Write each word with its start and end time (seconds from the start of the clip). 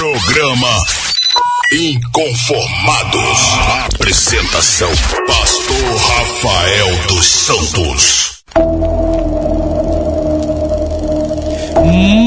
Programa 0.00 0.82
Inconformados. 1.74 3.38
Apresentação: 3.84 4.88
Pastor 5.26 5.96
Rafael 6.16 7.06
dos 7.06 7.26
Santos. 7.26 8.42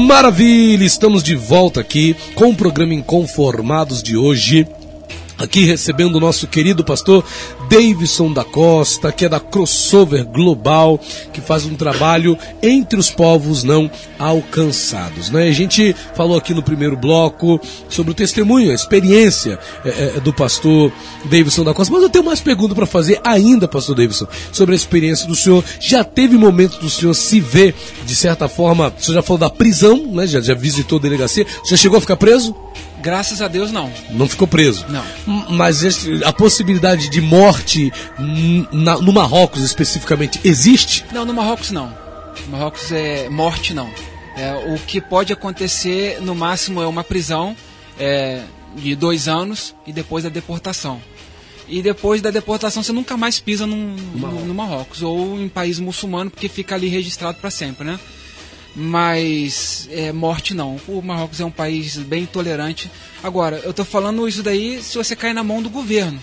Maravilha, 0.06 0.84
estamos 0.84 1.20
de 1.20 1.34
volta 1.34 1.80
aqui 1.80 2.14
com 2.36 2.50
o 2.50 2.54
programa 2.54 2.94
Inconformados 2.94 4.04
de 4.04 4.16
hoje. 4.16 4.68
Aqui 5.36 5.64
recebendo 5.64 6.16
o 6.16 6.20
nosso 6.20 6.46
querido 6.46 6.84
pastor 6.84 7.24
Davidson 7.68 8.32
da 8.32 8.44
Costa, 8.44 9.10
que 9.10 9.24
é 9.24 9.28
da 9.28 9.40
Crossover 9.40 10.24
Global, 10.24 10.98
que 11.32 11.40
faz 11.40 11.66
um 11.66 11.74
trabalho 11.74 12.38
entre 12.62 12.98
os 12.98 13.10
povos 13.10 13.64
não 13.64 13.90
alcançados. 14.18 15.30
Né? 15.30 15.48
A 15.48 15.52
gente 15.52 15.94
falou 16.14 16.36
aqui 16.36 16.54
no 16.54 16.62
primeiro 16.62 16.96
bloco 16.96 17.60
sobre 17.88 18.12
o 18.12 18.14
testemunho, 18.14 18.70
a 18.70 18.74
experiência 18.74 19.58
é, 19.84 20.16
é, 20.16 20.20
do 20.20 20.32
pastor 20.32 20.92
Davidson 21.24 21.64
da 21.64 21.74
Costa, 21.74 21.92
mas 21.92 22.02
eu 22.02 22.10
tenho 22.10 22.24
mais 22.24 22.40
perguntas 22.40 22.76
para 22.76 22.86
fazer 22.86 23.20
ainda, 23.24 23.66
pastor 23.66 23.96
Davidson, 23.96 24.28
sobre 24.52 24.74
a 24.74 24.76
experiência 24.76 25.26
do 25.26 25.34
senhor. 25.34 25.64
Já 25.80 26.04
teve 26.04 26.36
momento 26.36 26.78
do 26.78 26.88
senhor 26.88 27.12
se 27.14 27.40
ver, 27.40 27.74
de 28.06 28.14
certa 28.14 28.48
forma, 28.48 28.94
o 28.96 29.02
senhor 29.02 29.16
já 29.16 29.22
falou 29.22 29.38
da 29.38 29.50
prisão, 29.50 30.06
né? 30.06 30.28
já, 30.28 30.40
já 30.40 30.54
visitou 30.54 30.98
a 30.98 31.02
delegacia, 31.02 31.44
já 31.68 31.76
chegou 31.76 31.98
a 31.98 32.00
ficar 32.00 32.16
preso? 32.16 32.54
Graças 33.04 33.42
a 33.42 33.48
Deus, 33.48 33.70
não. 33.70 33.92
Não 34.08 34.26
ficou 34.26 34.48
preso? 34.48 34.86
Não. 34.88 35.04
Mas 35.50 35.84
a 36.24 36.32
possibilidade 36.32 37.10
de 37.10 37.20
morte 37.20 37.92
no 38.18 39.12
Marrocos 39.12 39.62
especificamente 39.62 40.40
existe? 40.42 41.04
Não, 41.12 41.26
no 41.26 41.34
Marrocos 41.34 41.70
não. 41.70 41.94
No 42.46 42.52
Marrocos 42.52 42.90
é 42.90 43.28
morte 43.28 43.74
não. 43.74 43.90
É, 44.38 44.54
o 44.74 44.78
que 44.78 45.02
pode 45.02 45.34
acontecer 45.34 46.18
no 46.22 46.34
máximo 46.34 46.80
é 46.80 46.86
uma 46.86 47.04
prisão 47.04 47.54
é, 48.00 48.40
de 48.74 48.96
dois 48.96 49.28
anos 49.28 49.74
e 49.86 49.92
depois 49.92 50.24
a 50.24 50.30
deportação. 50.30 50.98
E 51.68 51.82
depois 51.82 52.22
da 52.22 52.30
deportação 52.30 52.82
você 52.82 52.92
nunca 52.92 53.18
mais 53.18 53.38
pisa 53.38 53.66
num, 53.66 53.94
no, 54.14 54.46
no 54.46 54.54
Marrocos 54.54 55.02
ou 55.02 55.38
em 55.38 55.48
país 55.50 55.78
muçulmano 55.78 56.30
porque 56.30 56.48
fica 56.48 56.74
ali 56.74 56.88
registrado 56.88 57.36
para 57.36 57.50
sempre, 57.50 57.86
né? 57.86 58.00
Mas 58.74 59.88
é, 59.90 60.12
morte 60.12 60.54
não. 60.54 60.80
O 60.88 61.00
Marrocos 61.00 61.40
é 61.40 61.44
um 61.44 61.50
país 61.50 61.96
bem 61.96 62.26
tolerante. 62.26 62.90
Agora, 63.22 63.60
eu 63.64 63.70
estou 63.70 63.84
falando 63.84 64.26
isso 64.28 64.42
daí 64.42 64.82
se 64.82 64.96
você 64.96 65.14
cair 65.14 65.32
na 65.32 65.44
mão 65.44 65.62
do 65.62 65.70
governo, 65.70 66.20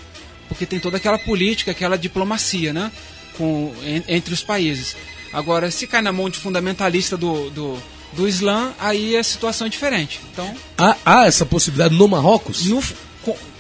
porque 0.48 0.66
tem 0.66 0.80
toda 0.80 0.98
aquela 0.98 1.18
política, 1.18 1.72
aquela 1.72 1.98
diplomacia, 1.98 2.74
né, 2.74 2.92
com, 3.38 3.74
en, 3.84 4.04
entre 4.08 4.34
os 4.34 4.44
países. 4.44 4.96
Agora, 5.32 5.72
se 5.72 5.88
cai 5.88 6.02
na 6.02 6.12
mão 6.12 6.30
de 6.30 6.38
fundamentalista 6.38 7.16
do, 7.16 7.50
do, 7.52 7.78
do 8.14 8.28
Islã, 8.28 8.74
aí 8.78 9.16
a 9.16 9.24
situação 9.24 9.68
é 9.68 9.70
diferente. 9.70 10.20
Então, 10.32 10.54
há, 10.78 10.98
há 11.06 11.26
essa 11.26 11.46
possibilidade 11.46 11.96
no 11.96 12.08
Marrocos? 12.08 12.66
No, 12.66 12.84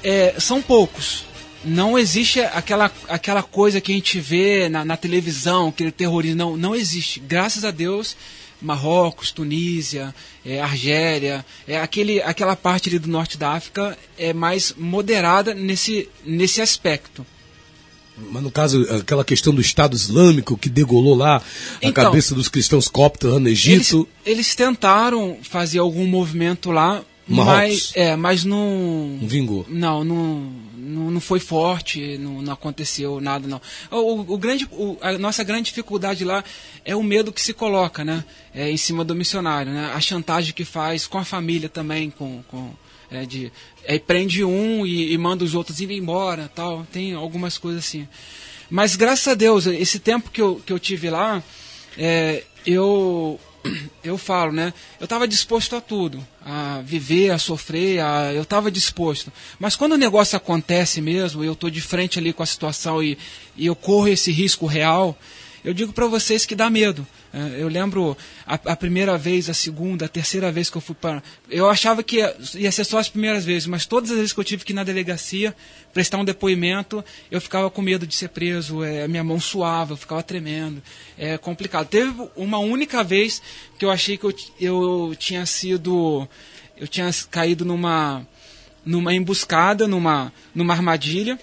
é, 0.03 0.35
são 0.37 0.61
poucos. 0.61 1.23
Não 1.63 1.97
existe 1.97 2.41
aquela, 2.41 2.91
aquela 3.07 3.43
coisa 3.43 3.79
que 3.79 3.91
a 3.91 3.95
gente 3.95 4.19
vê 4.19 4.67
na, 4.67 4.83
na 4.83 4.97
televisão, 4.97 5.69
aquele 5.69 5.91
terrorismo. 5.91 6.35
Não, 6.35 6.57
não 6.57 6.75
existe. 6.75 7.19
Graças 7.19 7.63
a 7.63 7.71
Deus, 7.71 8.17
Marrocos, 8.61 9.31
Tunísia, 9.31 10.13
é, 10.45 10.61
Argélia, 10.61 11.45
é, 11.67 11.79
aquele, 11.79 12.21
aquela 12.21 12.55
parte 12.55 12.89
ali 12.89 12.99
do 12.99 13.09
norte 13.09 13.37
da 13.37 13.51
África 13.51 13.97
é 14.17 14.33
mais 14.33 14.73
moderada 14.77 15.53
nesse, 15.53 16.07
nesse 16.25 16.61
aspecto. 16.61 17.25
Mas 18.29 18.43
no 18.43 18.51
caso, 18.51 18.81
aquela 18.99 19.23
questão 19.23 19.53
do 19.53 19.61
Estado 19.61 19.95
Islâmico 19.95 20.57
que 20.57 20.69
degolou 20.69 21.15
lá 21.15 21.37
a 21.37 21.41
então, 21.81 22.03
cabeça 22.03 22.35
dos 22.35 22.47
cristãos 22.47 22.87
coptos 22.87 23.31
lá 23.31 23.39
no 23.39 23.47
Egito. 23.47 24.07
Eles, 24.25 24.37
eles 24.37 24.55
tentaram 24.55 25.37
fazer 25.41 25.79
algum 25.79 26.05
movimento 26.05 26.71
lá, 26.71 27.03
Marrocos. 27.35 27.57
mas, 27.57 27.91
é, 27.95 28.15
mas 28.15 28.43
não. 28.43 29.17
Não 29.21 29.27
vingou. 29.27 29.65
Não, 29.69 30.03
não 30.03 30.71
não, 30.91 31.11
não 31.11 31.21
foi 31.21 31.39
forte, 31.39 32.17
não, 32.17 32.41
não, 32.41 32.53
aconteceu 32.53 33.21
nada, 33.21 33.47
não. 33.47 33.61
O, 33.89 34.33
o 34.33 34.37
grande, 34.37 34.67
o, 34.71 34.97
a 35.01 35.17
nossa 35.17 35.43
grande 35.43 35.63
dificuldade 35.63 36.25
lá 36.25 36.43
é 36.83 36.95
o 36.95 37.03
medo 37.03 37.31
que 37.31 37.41
se 37.41 37.53
coloca, 37.53 38.03
né? 38.03 38.25
É, 38.53 38.69
em 38.69 38.77
cima 38.77 39.05
do 39.05 39.15
missionário, 39.15 39.71
né? 39.71 39.91
A 39.93 40.01
chantagem 40.01 40.53
que 40.53 40.65
faz 40.65 41.07
com 41.07 41.17
a 41.17 41.23
família 41.23 41.69
também, 41.69 42.09
com, 42.09 42.43
com 42.47 42.71
é, 43.09 43.25
de 43.25 43.51
é, 43.83 43.97
prende 43.99 44.43
um 44.43 44.85
e, 44.85 45.13
e, 45.13 45.17
manda 45.17 45.43
os 45.43 45.55
outros 45.55 45.79
ir 45.79 45.91
embora, 45.91 46.51
tal. 46.53 46.85
Tem 46.91 47.13
algumas 47.13 47.57
coisas 47.57 47.85
assim. 47.85 48.07
Mas 48.69 48.95
graças 48.95 49.27
a 49.27 49.33
Deus, 49.33 49.65
esse 49.67 49.99
tempo 49.99 50.31
que 50.31 50.41
eu, 50.41 50.61
que 50.65 50.73
eu 50.73 50.79
tive 50.79 51.09
lá, 51.09 51.43
é, 51.97 52.43
eu 52.65 53.39
eu 54.03 54.17
falo, 54.17 54.51
né? 54.51 54.73
Eu 54.99 55.05
estava 55.05 55.27
disposto 55.27 55.75
a 55.75 55.81
tudo, 55.81 56.25
a 56.45 56.81
viver, 56.83 57.31
a 57.31 57.37
sofrer, 57.37 57.99
a, 57.99 58.33
eu 58.33 58.43
estava 58.43 58.71
disposto. 58.71 59.31
Mas 59.59 59.75
quando 59.75 59.93
o 59.93 59.97
negócio 59.97 60.35
acontece 60.35 61.01
mesmo, 61.01 61.43
eu 61.43 61.53
estou 61.53 61.69
de 61.69 61.81
frente 61.81 62.19
ali 62.19 62.33
com 62.33 62.43
a 62.43 62.45
situação 62.45 63.01
e, 63.03 63.17
e 63.55 63.65
eu 63.65 63.75
corro 63.75 64.07
esse 64.07 64.31
risco 64.31 64.65
real, 64.65 65.17
eu 65.63 65.73
digo 65.73 65.93
para 65.93 66.07
vocês 66.07 66.45
que 66.45 66.55
dá 66.55 66.69
medo. 66.69 67.05
É, 67.33 67.61
eu 67.61 67.69
lembro 67.69 68.17
a, 68.45 68.55
a, 68.55 68.75
primeira 68.75 69.17
vez, 69.17 69.49
a 69.49 69.53
segunda, 69.53 70.05
a 70.05 70.09
terceira 70.09 70.51
vez 70.51 70.69
que 70.69 70.75
eu 70.75 70.81
fui 70.81 70.95
para. 70.95 71.23
Eu 71.49 71.69
achava 71.69 72.03
que 72.03 72.17
ia, 72.17 72.35
ia, 72.55 72.71
ser 72.71 72.83
só 72.83 72.97
as 72.97 73.07
primeiras 73.07 73.45
vezes, 73.45 73.67
mas 73.67 73.85
todas 73.85 74.11
as 74.11 74.17
vezes 74.17 74.33
que 74.33 74.39
eu 74.39 74.43
tive 74.43 74.65
que 74.65 74.73
ir 74.73 74.75
na 74.75 74.83
delegacia 74.83 75.55
prestar 75.93 76.17
um 76.17 76.25
depoimento, 76.25 77.03
eu 77.29 77.39
ficava 77.39 77.69
com 77.69 77.81
medo 77.81 78.05
de 78.05 78.15
ser 78.15 78.29
preso, 78.29 78.83
é, 78.83 79.07
minha 79.07 79.23
mão 79.23 79.39
suava, 79.39 79.93
eu 79.93 79.97
ficava 79.97 80.21
tremendo. 80.21 80.83
É 81.17 81.37
complicado. 81.37 81.87
Teve 81.87 82.13
uma 82.35 82.59
única 82.59 83.03
vez 83.03 83.41
que 83.79 83.85
eu 83.85 83.91
achei 83.91 84.17
que 84.17 84.25
eu, 84.25 84.33
eu 84.59 85.15
tinha 85.17 85.45
sido. 85.45 86.27
Eu 86.75 86.87
tinha 86.87 87.09
caído 87.29 87.63
numa, 87.63 88.27
numa 88.83 89.13
emboscada, 89.13 89.87
numa, 89.87 90.33
numa 90.53 90.73
armadilha 90.73 91.39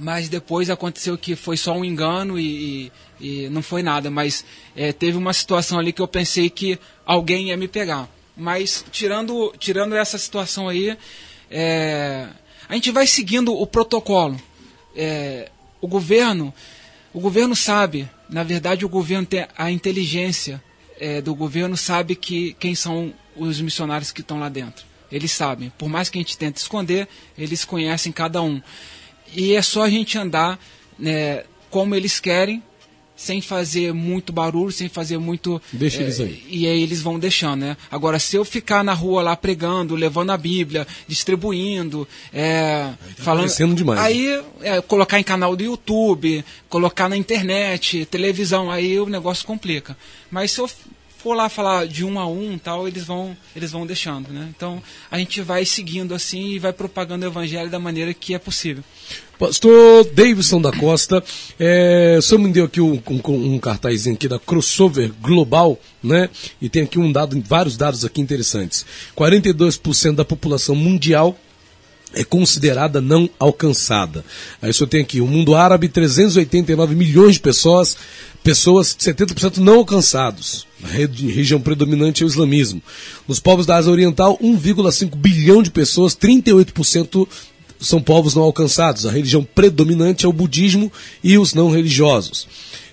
mas 0.00 0.30
depois 0.30 0.70
aconteceu 0.70 1.18
que 1.18 1.36
foi 1.36 1.58
só 1.58 1.74
um 1.74 1.84
engano 1.84 2.38
e, 2.38 2.90
e, 3.20 3.44
e 3.44 3.48
não 3.50 3.60
foi 3.60 3.82
nada. 3.82 4.10
Mas 4.10 4.44
é, 4.74 4.92
teve 4.92 5.18
uma 5.18 5.34
situação 5.34 5.78
ali 5.78 5.92
que 5.92 6.00
eu 6.00 6.08
pensei 6.08 6.48
que 6.48 6.78
alguém 7.04 7.48
ia 7.48 7.56
me 7.56 7.68
pegar. 7.68 8.08
Mas 8.34 8.82
tirando, 8.90 9.54
tirando 9.58 9.94
essa 9.94 10.16
situação 10.16 10.70
aí, 10.70 10.96
é, 11.50 12.28
a 12.66 12.74
gente 12.74 12.90
vai 12.90 13.06
seguindo 13.06 13.52
o 13.52 13.66
protocolo. 13.66 14.40
É, 14.96 15.50
o 15.82 15.86
governo, 15.86 16.52
o 17.12 17.20
governo 17.20 17.54
sabe, 17.54 18.08
na 18.28 18.42
verdade 18.42 18.86
o 18.86 18.88
governo 18.88 19.26
tem 19.26 19.46
a 19.54 19.70
inteligência 19.70 20.62
é, 20.98 21.20
do 21.20 21.34
governo 21.34 21.76
sabe 21.76 22.14
que 22.14 22.54
quem 22.54 22.74
são 22.74 23.12
os 23.36 23.60
missionários 23.60 24.12
que 24.12 24.22
estão 24.22 24.40
lá 24.40 24.48
dentro. 24.48 24.84
Eles 25.12 25.32
sabem. 25.32 25.70
Por 25.76 25.90
mais 25.90 26.08
que 26.08 26.18
a 26.18 26.22
gente 26.22 26.38
tente 26.38 26.58
esconder, 26.58 27.06
eles 27.36 27.64
conhecem 27.66 28.12
cada 28.12 28.40
um. 28.40 28.62
E 29.34 29.54
é 29.54 29.62
só 29.62 29.82
a 29.82 29.90
gente 29.90 30.18
andar 30.18 30.58
né, 30.98 31.44
como 31.70 31.94
eles 31.94 32.20
querem, 32.20 32.62
sem 33.20 33.42
fazer 33.42 33.92
muito 33.92 34.32
barulho, 34.32 34.72
sem 34.72 34.88
fazer 34.88 35.18
muito. 35.18 35.60
Deixa 35.70 35.98
é, 35.98 36.02
eles 36.04 36.20
aí. 36.20 36.42
E 36.48 36.66
aí 36.66 36.82
eles 36.82 37.02
vão 37.02 37.18
deixando, 37.18 37.60
né? 37.60 37.76
Agora, 37.90 38.18
se 38.18 38.34
eu 38.34 38.46
ficar 38.46 38.82
na 38.82 38.94
rua 38.94 39.20
lá 39.20 39.36
pregando, 39.36 39.94
levando 39.94 40.30
a 40.30 40.38
Bíblia, 40.38 40.86
distribuindo, 41.06 42.08
é, 42.32 42.92
tá 43.16 43.22
falando. 43.22 43.74
demais. 43.74 44.00
Aí 44.00 44.42
é, 44.62 44.80
colocar 44.80 45.20
em 45.20 45.22
canal 45.22 45.54
do 45.54 45.62
YouTube, 45.62 46.42
colocar 46.70 47.10
na 47.10 47.16
internet, 47.16 48.06
televisão, 48.06 48.70
aí 48.70 48.98
o 48.98 49.06
negócio 49.06 49.46
complica. 49.46 49.94
Mas 50.30 50.52
se 50.52 50.60
eu 50.60 50.70
for 51.20 51.34
lá 51.34 51.48
falar 51.48 51.86
de 51.86 52.04
um 52.04 52.18
a 52.18 52.26
um 52.26 52.56
tal, 52.56 52.88
eles 52.88 53.04
vão, 53.04 53.36
eles 53.54 53.70
vão 53.70 53.86
deixando, 53.86 54.32
né? 54.32 54.48
Então 54.56 54.82
a 55.10 55.18
gente 55.18 55.42
vai 55.42 55.66
seguindo 55.66 56.14
assim 56.14 56.52
e 56.52 56.58
vai 56.58 56.72
propagando 56.72 57.24
o 57.26 57.28
evangelho 57.28 57.68
da 57.70 57.78
maneira 57.78 58.14
que 58.14 58.34
é 58.34 58.38
possível. 58.38 58.82
Pastor 59.38 60.04
Davidson 60.12 60.60
da 60.60 60.72
Costa, 60.72 61.22
é, 61.58 62.16
o 62.18 62.22
senhor 62.22 62.40
me 62.40 62.52
deu 62.52 62.64
aqui 62.64 62.80
um, 62.80 63.02
um, 63.06 63.54
um 63.54 63.58
cartazinho 63.58 64.14
aqui 64.14 64.28
da 64.28 64.38
Crossover 64.38 65.12
Global, 65.20 65.78
né? 66.02 66.30
E 66.60 66.68
tem 66.68 66.82
aqui 66.82 66.98
um 66.98 67.12
dado, 67.12 67.42
vários 67.46 67.76
dados 67.76 68.04
aqui 68.04 68.20
interessantes. 68.20 68.86
42% 69.16 70.14
da 70.14 70.24
população 70.24 70.74
mundial 70.74 71.38
é 72.14 72.24
considerada 72.24 73.00
não 73.00 73.28
alcançada. 73.38 74.24
Aí 74.60 74.72
só 74.72 74.86
tem 74.86 75.02
aqui 75.02 75.20
o 75.20 75.26
mundo 75.26 75.54
árabe, 75.54 75.88
389 75.88 76.94
milhões 76.94 77.34
de 77.34 77.40
pessoas, 77.40 77.96
pessoas 78.42 78.96
70% 78.96 79.58
não 79.58 79.76
alcançados. 79.76 80.69
Região 80.82 81.60
predominante 81.60 82.22
é 82.22 82.26
o 82.26 82.28
islamismo. 82.28 82.82
Nos 83.28 83.38
povos 83.38 83.66
da 83.66 83.76
Ásia 83.76 83.92
Oriental, 83.92 84.38
1,5 84.42 85.14
bilhão 85.16 85.62
de 85.62 85.70
pessoas, 85.70 86.16
38% 86.16 87.28
são 87.80 88.00
povos 88.00 88.34
não 88.34 88.42
alcançados. 88.42 89.06
A 89.06 89.10
religião 89.10 89.42
predominante 89.42 90.26
é 90.26 90.28
o 90.28 90.32
budismo 90.32 90.92
e 91.24 91.38
os 91.38 91.54
não 91.54 91.70
religiosos. 91.70 92.46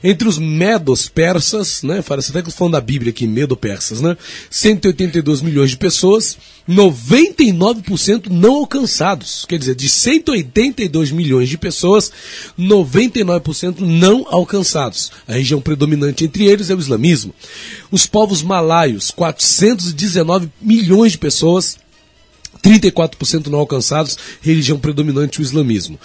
Entre 0.04 0.28
os 0.28 0.38
medos 0.38 1.10
persas, 1.10 1.82
né, 1.82 2.04
parece 2.08 2.30
até 2.30 2.42
que 2.42 2.52
falando 2.52 2.74
da 2.74 2.82
Bíblia 2.82 3.10
aqui, 3.10 3.26
medo-persas, 3.26 4.00
né, 4.00 4.16
182 4.50 5.42
milhões 5.42 5.72
de 5.72 5.78
pessoas, 5.78 6.38
99% 6.70 8.28
não 8.30 8.58
alcançados. 8.58 9.46
Quer 9.48 9.58
dizer, 9.58 9.76
de 9.76 9.90
182 9.90 11.12
milhões 11.12 11.50
de 11.50 11.58
pessoas, 11.58 12.12
99% 12.58 13.80
não 13.80 14.26
alcançados. 14.30 15.12
A 15.28 15.34
região 15.34 15.60
predominante 15.60 16.24
entre 16.24 16.46
eles 16.46 16.70
é 16.70 16.76
o 16.76 16.80
islamismo. 16.80 17.34
Os 17.92 18.06
povos 18.06 18.44
malaios, 18.44 19.10
419 19.12 20.50
milhões 20.62 21.14
de 21.14 21.18
pessoas, 21.18 21.78
34% 22.58 23.48
não 23.48 23.60
alcançados, 23.60 24.18
religião 24.42 24.80
predominante 24.80 25.40
o 25.40 25.44
islamismo. 25.44 26.00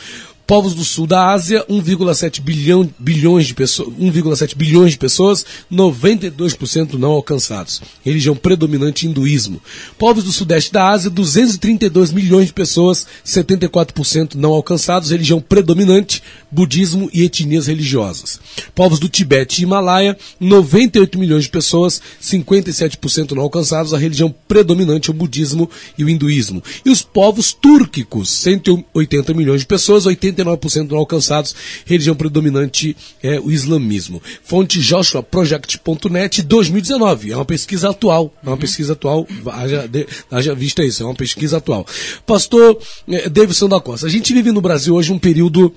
Povos 0.47 0.75
do 0.75 0.85
sul 0.85 1.07
da 1.07 1.31
Ásia, 1.31 1.65
1,7 1.69 2.41
bilhão, 2.41 2.89
bilhões 2.99 3.47
de 3.47 3.55
pessoas, 3.55 3.89
1,7 3.99 4.57
bilhões 4.57 4.93
de 4.93 4.99
pessoas, 4.99 5.47
92% 5.73 6.95
não 6.95 7.13
alcançados. 7.13 7.81
Religião 8.05 8.35
predominante 8.35 9.07
hinduísmo. 9.07 9.63
Povos 9.99 10.25
do 10.25 10.33
sudeste 10.33 10.73
da 10.73 10.89
Ásia, 10.89 11.09
232 11.11 12.13
milhões 12.13 12.47
de 12.47 12.53
pessoas, 12.53 13.07
74% 13.25 14.35
não 14.35 14.53
alcançados. 14.53 15.11
Religião 15.11 15.41
predominante 15.41 16.23
budismo 16.51 17.09
e 17.13 17.23
etnias 17.23 17.67
religiosas. 17.67 18.41
Povos 18.75 18.99
do 18.99 19.09
Tibete 19.09 19.61
e 19.61 19.65
Himalaia, 19.65 20.17
98 20.41 21.19
milhões 21.19 21.45
de 21.45 21.51
pessoas, 21.51 22.03
57% 22.21 23.33
não 23.33 23.43
alcançados. 23.43 23.95
A 23.95 23.99
religião 23.99 24.35
predominante 24.49 25.09
é 25.09 25.13
o 25.13 25.17
budismo 25.17 25.71
e 25.97 26.05
o 26.05 26.09
hinduísmo. 26.09 26.63
E 26.85 26.91
os 26.91 27.01
povos 27.01 27.53
túrquicos, 27.53 28.29
180 28.31 29.33
milhões 29.35 29.61
de 29.61 29.67
pessoas, 29.67 30.05
80 30.05 30.32
89% 30.33 30.91
não 30.91 30.99
alcançados, 30.99 31.55
religião 31.85 32.15
predominante 32.15 32.97
é 33.23 33.39
o 33.41 33.51
islamismo. 33.51 34.23
Fonte 34.43 34.81
joshuaproject.net 34.81 36.43
2019, 36.43 37.33
é 37.33 37.37
uma 37.37 37.45
pesquisa 37.45 37.91
atual, 37.91 38.35
é 38.45 38.49
uma 38.49 38.57
pesquisa 38.57 38.93
atual, 38.93 39.27
haja, 39.53 39.87
de, 39.87 40.07
haja 40.31 40.55
vista 40.55 40.85
isso, 40.85 41.03
é 41.03 41.07
uma 41.07 41.15
pesquisa 41.15 41.59
atual. 41.59 41.87
Pastor 42.27 42.79
eh, 43.09 43.29
Davidson 43.29 43.69
da 43.69 43.81
Costa, 43.81 44.07
a 44.07 44.11
gente 44.11 44.33
vive 44.33 44.53
no 44.53 44.61
Brasil 44.61 44.95
hoje 44.95 45.13
um 45.13 45.19
período 45.19 45.73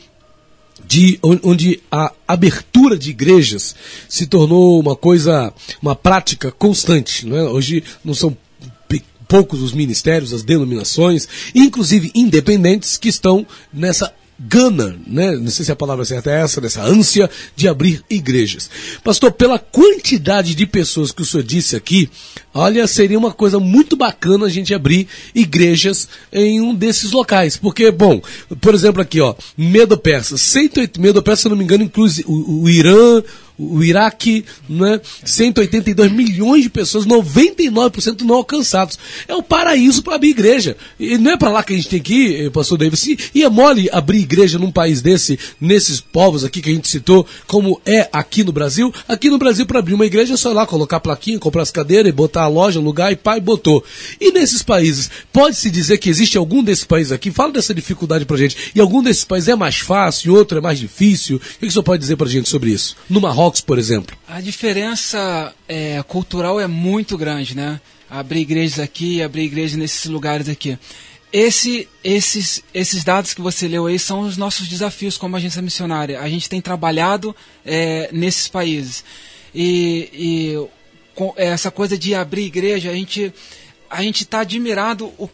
de 0.87 1.17
onde 1.21 1.81
a 1.89 2.11
abertura 2.27 2.97
de 2.97 3.09
igrejas 3.09 3.75
se 4.09 4.27
tornou 4.27 4.79
uma 4.79 4.95
coisa, 4.95 5.53
uma 5.81 5.95
prática 5.95 6.51
constante. 6.51 7.25
Não 7.25 7.37
é? 7.37 7.43
Hoje 7.43 7.83
não 8.03 8.13
são 8.13 8.37
poucos 9.27 9.61
os 9.61 9.73
ministérios, 9.73 10.33
as 10.33 10.43
denominações, 10.43 11.27
inclusive 11.53 12.11
independentes, 12.13 12.97
que 12.97 13.09
estão 13.09 13.45
nessa 13.73 14.13
gana, 14.39 14.97
né? 15.07 15.35
Não 15.35 15.49
sei 15.49 15.65
se 15.65 15.71
a 15.71 15.75
palavra 15.75 16.03
certa 16.03 16.29
é 16.29 16.41
essa, 16.41 16.59
dessa 16.59 16.83
ânsia 16.83 17.29
de 17.55 17.67
abrir 17.67 18.03
igrejas. 18.09 18.69
Pastor, 19.03 19.31
pela 19.31 19.57
quantidade 19.57 20.53
de 20.53 20.65
pessoas 20.65 21.11
que 21.11 21.21
o 21.21 21.25
senhor 21.25 21.43
disse 21.43 21.75
aqui, 21.75 22.09
olha, 22.53 22.85
seria 22.87 23.17
uma 23.17 23.31
coisa 23.31 23.59
muito 23.59 23.95
bacana 23.95 24.45
a 24.45 24.49
gente 24.49 24.73
abrir 24.73 25.07
igrejas 25.33 26.09
em 26.31 26.59
um 26.59 26.75
desses 26.75 27.11
locais. 27.11 27.55
Porque, 27.55 27.91
bom, 27.91 28.21
por 28.59 28.73
exemplo 28.73 29.01
aqui, 29.01 29.21
ó, 29.21 29.33
Medo 29.57 29.97
Persa, 29.97 30.37
108, 30.37 30.99
Medo 30.99 31.23
Persa, 31.23 31.43
se 31.43 31.49
não 31.49 31.55
me 31.55 31.63
engano, 31.63 31.83
inclui 31.83 32.09
o, 32.25 32.63
o 32.63 32.69
Irã, 32.69 33.23
o 33.57 33.83
Iraque, 33.83 34.45
né, 34.67 34.99
182 35.23 36.11
milhões 36.11 36.63
de 36.63 36.69
pessoas, 36.69 37.05
99% 37.05 38.21
não 38.21 38.35
alcançados. 38.35 38.97
É 39.27 39.33
o 39.33 39.39
um 39.39 39.43
paraíso 39.43 40.03
para 40.03 40.15
abrir 40.15 40.29
igreja. 40.29 40.75
E 40.99 41.17
não 41.17 41.31
é 41.31 41.37
para 41.37 41.51
lá 41.51 41.63
que 41.63 41.73
a 41.73 41.75
gente 41.75 41.89
tem 41.89 42.01
que 42.01 42.13
ir, 42.13 42.51
pastor 42.51 42.77
Davis. 42.77 43.05
E 43.33 43.43
é 43.43 43.49
mole 43.49 43.89
abrir 43.91 44.19
igreja 44.19 44.59
num 44.59 44.71
país 44.71 45.01
desse, 45.01 45.39
nesses 45.59 45.99
povos 45.99 46.43
aqui 46.43 46.61
que 46.61 46.69
a 46.69 46.73
gente 46.73 46.87
citou, 46.87 47.25
como 47.47 47.79
é 47.85 48.09
aqui 48.11 48.43
no 48.43 48.51
Brasil. 48.51 48.93
Aqui 49.07 49.29
no 49.29 49.37
Brasil, 49.37 49.65
para 49.65 49.79
abrir 49.79 49.93
uma 49.93 50.05
igreja, 50.05 50.33
é 50.33 50.37
só 50.37 50.51
ir 50.51 50.53
lá 50.53 50.65
colocar 50.65 50.99
plaquinha, 50.99 51.39
comprar 51.39 51.61
as 51.61 51.71
cadeiras, 51.71 52.09
e 52.09 52.11
botar 52.11 52.43
a 52.43 52.47
loja, 52.47 52.79
lugar 52.79 53.11
e 53.11 53.15
pai, 53.15 53.39
botou. 53.39 53.83
E 54.19 54.31
nesses 54.31 54.61
países, 54.61 55.09
pode-se 55.31 55.69
dizer 55.69 55.97
que 55.97 56.09
existe 56.09 56.37
algum 56.37 56.63
desses 56.63 56.83
países 56.83 57.11
aqui, 57.11 57.31
fala 57.31 57.53
dessa 57.53 57.73
dificuldade 57.73 58.25
pra 58.25 58.37
gente, 58.37 58.71
e 58.75 58.79
algum 58.79 59.01
desses 59.01 59.23
países 59.23 59.49
é 59.49 59.55
mais 59.55 59.77
fácil, 59.77 60.35
outro 60.35 60.57
é 60.57 60.61
mais 60.61 60.79
difícil. 60.79 61.37
O 61.37 61.39
que, 61.39 61.59
que 61.59 61.67
o 61.67 61.71
senhor 61.71 61.83
pode 61.83 62.01
dizer 62.01 62.15
pra 62.15 62.27
gente 62.27 62.49
sobre 62.49 62.71
isso? 62.71 62.95
No 63.09 63.21
Marrocos, 63.21 63.44
Marrocos, 63.45 63.61
por 63.61 63.77
exemplo? 63.77 64.17
A 64.27 64.41
diferença 64.41 65.53
é, 65.67 66.03
cultural 66.07 66.59
é 66.59 66.67
muito 66.67 67.17
grande, 67.17 67.55
né? 67.55 67.79
Abrir 68.09 68.41
igrejas 68.41 68.79
aqui, 68.79 69.21
abrir 69.21 69.43
igrejas 69.43 69.77
nesses 69.77 70.05
lugares 70.05 70.49
aqui. 70.49 70.77
Esse, 71.31 71.87
esses, 72.03 72.63
esses 72.73 73.03
dados 73.03 73.33
que 73.33 73.41
você 73.41 73.67
leu 73.67 73.85
aí 73.85 73.99
são 73.99 74.21
os 74.21 74.37
nossos 74.37 74.67
desafios 74.67 75.17
como 75.17 75.35
agência 75.35 75.61
missionária. 75.61 76.21
A 76.21 76.29
gente 76.29 76.49
tem 76.49 76.59
trabalhado 76.59 77.35
é, 77.65 78.09
nesses 78.11 78.47
países. 78.47 79.03
E, 79.53 80.09
e 80.13 80.67
com 81.13 81.33
essa 81.37 81.69
coisa 81.69 81.97
de 81.97 82.15
abrir 82.15 82.45
igreja, 82.45 82.89
a 82.89 82.93
gente 82.93 83.33
a 83.89 84.01
gente 84.01 84.23
está 84.23 84.39
admirado 84.39 85.05
o 85.17 85.29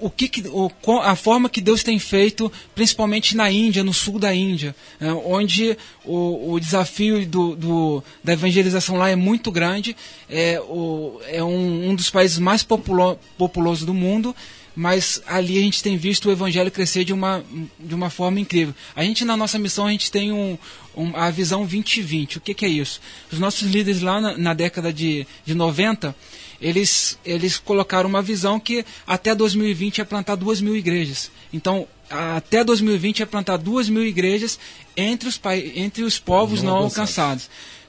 o 0.00 0.10
que, 0.10 0.30
o, 0.48 0.70
a 1.02 1.14
forma 1.14 1.48
que 1.48 1.60
Deus 1.60 1.82
tem 1.82 1.98
feito, 1.98 2.50
principalmente 2.74 3.36
na 3.36 3.50
Índia, 3.50 3.84
no 3.84 3.92
sul 3.92 4.18
da 4.18 4.34
Índia, 4.34 4.74
é, 5.00 5.12
onde 5.12 5.76
o, 6.04 6.52
o 6.52 6.60
desafio 6.60 7.26
do, 7.26 7.54
do, 7.54 8.04
da 8.24 8.32
evangelização 8.32 8.96
lá 8.96 9.10
é 9.10 9.16
muito 9.16 9.52
grande, 9.52 9.96
é, 10.28 10.60
o, 10.60 11.20
é 11.26 11.44
um, 11.44 11.90
um 11.90 11.94
dos 11.94 12.10
países 12.10 12.38
mais 12.38 12.62
populo, 12.62 13.18
populosos 13.36 13.84
do 13.84 13.94
mundo, 13.94 14.34
mas 14.74 15.20
ali 15.26 15.58
a 15.58 15.60
gente 15.60 15.82
tem 15.82 15.96
visto 15.96 16.28
o 16.28 16.32
evangelho 16.32 16.70
crescer 16.70 17.04
de 17.04 17.12
uma, 17.12 17.44
de 17.78 17.94
uma 17.94 18.08
forma 18.08 18.40
incrível. 18.40 18.74
A 18.94 19.02
gente, 19.02 19.24
na 19.24 19.36
nossa 19.36 19.58
missão, 19.58 19.86
a 19.86 19.90
gente 19.90 20.10
tem 20.10 20.32
um, 20.32 20.56
um 20.96 21.14
a 21.16 21.30
visão 21.30 21.60
2020. 21.60 22.38
O 22.38 22.40
que, 22.40 22.54
que, 22.54 22.64
é 22.64 22.68
isso? 22.68 23.00
Os 23.30 23.38
nossos 23.38 23.68
líderes 23.68 24.00
lá 24.00 24.20
na, 24.20 24.38
na 24.38 24.54
década 24.54 24.92
de, 24.92 25.26
de 25.44 25.54
90 25.54 26.14
eles, 26.60 27.18
eles 27.24 27.58
colocaram 27.58 28.08
uma 28.08 28.22
visão 28.22 28.60
que 28.60 28.84
até 29.06 29.34
2020 29.34 30.00
é 30.00 30.04
plantar 30.04 30.36
duas 30.36 30.60
mil 30.60 30.76
igrejas. 30.76 31.30
Então, 31.52 31.86
até 32.08 32.62
2020 32.64 33.22
é 33.22 33.26
plantar 33.26 33.56
duas 33.56 33.88
mil 33.88 34.04
igrejas 34.04 34.58
entre 34.96 35.28
os, 35.28 35.40
entre 35.74 36.02
os 36.02 36.18
povos 36.18 36.62
não, 36.62 36.74
não 36.74 36.84
alcançados. 36.84 37.48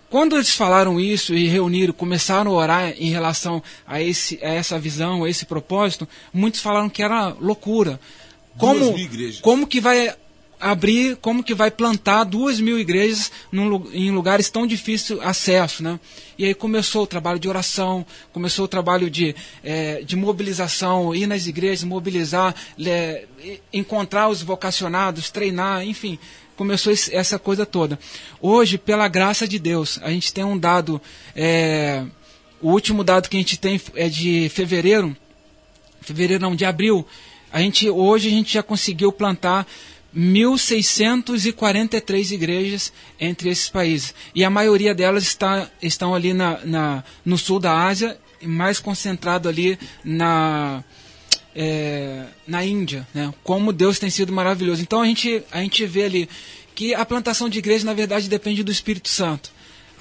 Quando 0.10 0.36
eles 0.36 0.54
falaram 0.54 1.00
isso 1.00 1.34
e 1.34 1.48
reuniram, 1.48 1.94
começaram 1.94 2.52
a 2.52 2.56
orar 2.56 2.94
em 2.98 3.10
relação 3.10 3.64
a, 3.88 4.02
esse, 4.02 4.38
a 4.44 4.50
essa 4.50 4.78
visão, 4.78 5.24
a 5.24 5.30
esse 5.30 5.46
propósito, 5.46 6.08
muitos 6.34 6.60
falaram 6.60 6.90
que 6.90 7.02
era 7.02 7.30
loucura. 7.40 8.00
Como, 8.58 8.94
como 9.42 9.66
que 9.66 9.80
vai 9.80 10.14
abrir, 10.62 11.18
como 11.18 11.44
que 11.44 11.54
vai 11.54 11.72
plantar 11.72 12.24
duas 12.24 12.60
mil 12.60 12.80
igrejas 12.80 13.31
num, 13.52 13.90
em 13.92 14.12
lugares 14.12 14.50
tão 14.50 14.68
difícil 14.68 15.22
acesso, 15.22 15.81
né? 15.81 16.00
E 16.38 16.46
aí 16.46 16.54
começou 16.54 17.04
o 17.04 17.08
trabalho 17.08 17.40
de 17.40 17.50
oração, 17.50 18.06
começou 18.31 18.66
o 18.66 18.68
trabalho 18.68 19.10
de, 19.10 19.36
é, 19.63 20.02
de 20.04 20.16
mobilização, 20.16 21.13
ir 21.13 21.28
nas 21.28 21.48
igrejas, 21.48 21.84
mobilizar, 21.84 22.56
é, 22.80 23.25
encontrar 23.74 24.30
os 24.30 24.42
vocacionados, 24.42 25.30
treinar, 25.30 25.86
enfim, 25.86 26.18
começou 26.56 26.94
essa 27.12 27.40
coisa 27.40 27.66
toda. 27.66 28.00
Hoje, 28.40 28.78
pela 28.78 29.08
graça 29.08 29.48
de 29.48 29.58
Deus, 29.58 30.00
a 30.04 30.12
gente 30.12 30.31
tem 30.31 30.44
um 30.44 30.58
dado, 30.58 31.02
é, 31.36 32.06
o 32.62 32.69
último 32.69 33.04
dado 33.04 33.28
que 33.28 33.36
a 33.36 33.40
gente 33.40 33.60
tem 33.60 33.81
é 33.96 34.08
de 34.08 34.48
fevereiro, 34.50 35.16
fevereiro 36.02 36.42
não, 36.42 36.56
de 36.56 36.66
abril, 36.66 37.06
a 37.52 37.60
gente, 37.60 37.90
hoje 37.90 38.30
a 38.30 38.32
gente 38.32 38.53
já 38.53 38.63
conseguiu 38.63 39.12
plantar 39.12 39.68
1.643 40.15 42.32
igrejas 42.32 42.94
entre 43.20 43.50
esses 43.50 43.68
países. 43.70 44.13
E 44.36 44.44
a 44.44 44.50
maioria 44.50 44.94
delas 44.94 45.24
está, 45.24 45.70
estão 45.82 46.13
ali 46.13 46.34
na, 46.34 46.60
na, 46.65 47.03
no 47.24 47.38
sul 47.38 47.60
da 47.60 47.86
Ásia, 47.86 48.18
mais 48.41 48.80
concentrado 48.80 49.48
ali 49.48 49.80
na, 50.03 50.84
é, 51.56 52.25
na 52.46 52.65
Índia. 52.65 53.08
Né? 53.13 53.34
Como 53.44 53.72
Deus 53.72 54.00
tem 54.00 54.10
sido 54.10 54.34
maravilhoso. 54.34 54.82
Então 54.82 55.01
a 55.01 55.06
gente, 55.06 55.44
a 55.51 55.62
gente 55.62 55.86
vê 55.86 56.03
ali 56.03 56.27
que 56.75 56.94
a 56.94 57.06
plantação 57.06 57.48
de 57.48 57.60
igreja, 57.60 57.86
na 57.86 57.94
verdade, 57.94 58.30
depende 58.30 58.63
do 58.63 58.72
Espírito 58.72 59.10
Santo. 59.10 59.51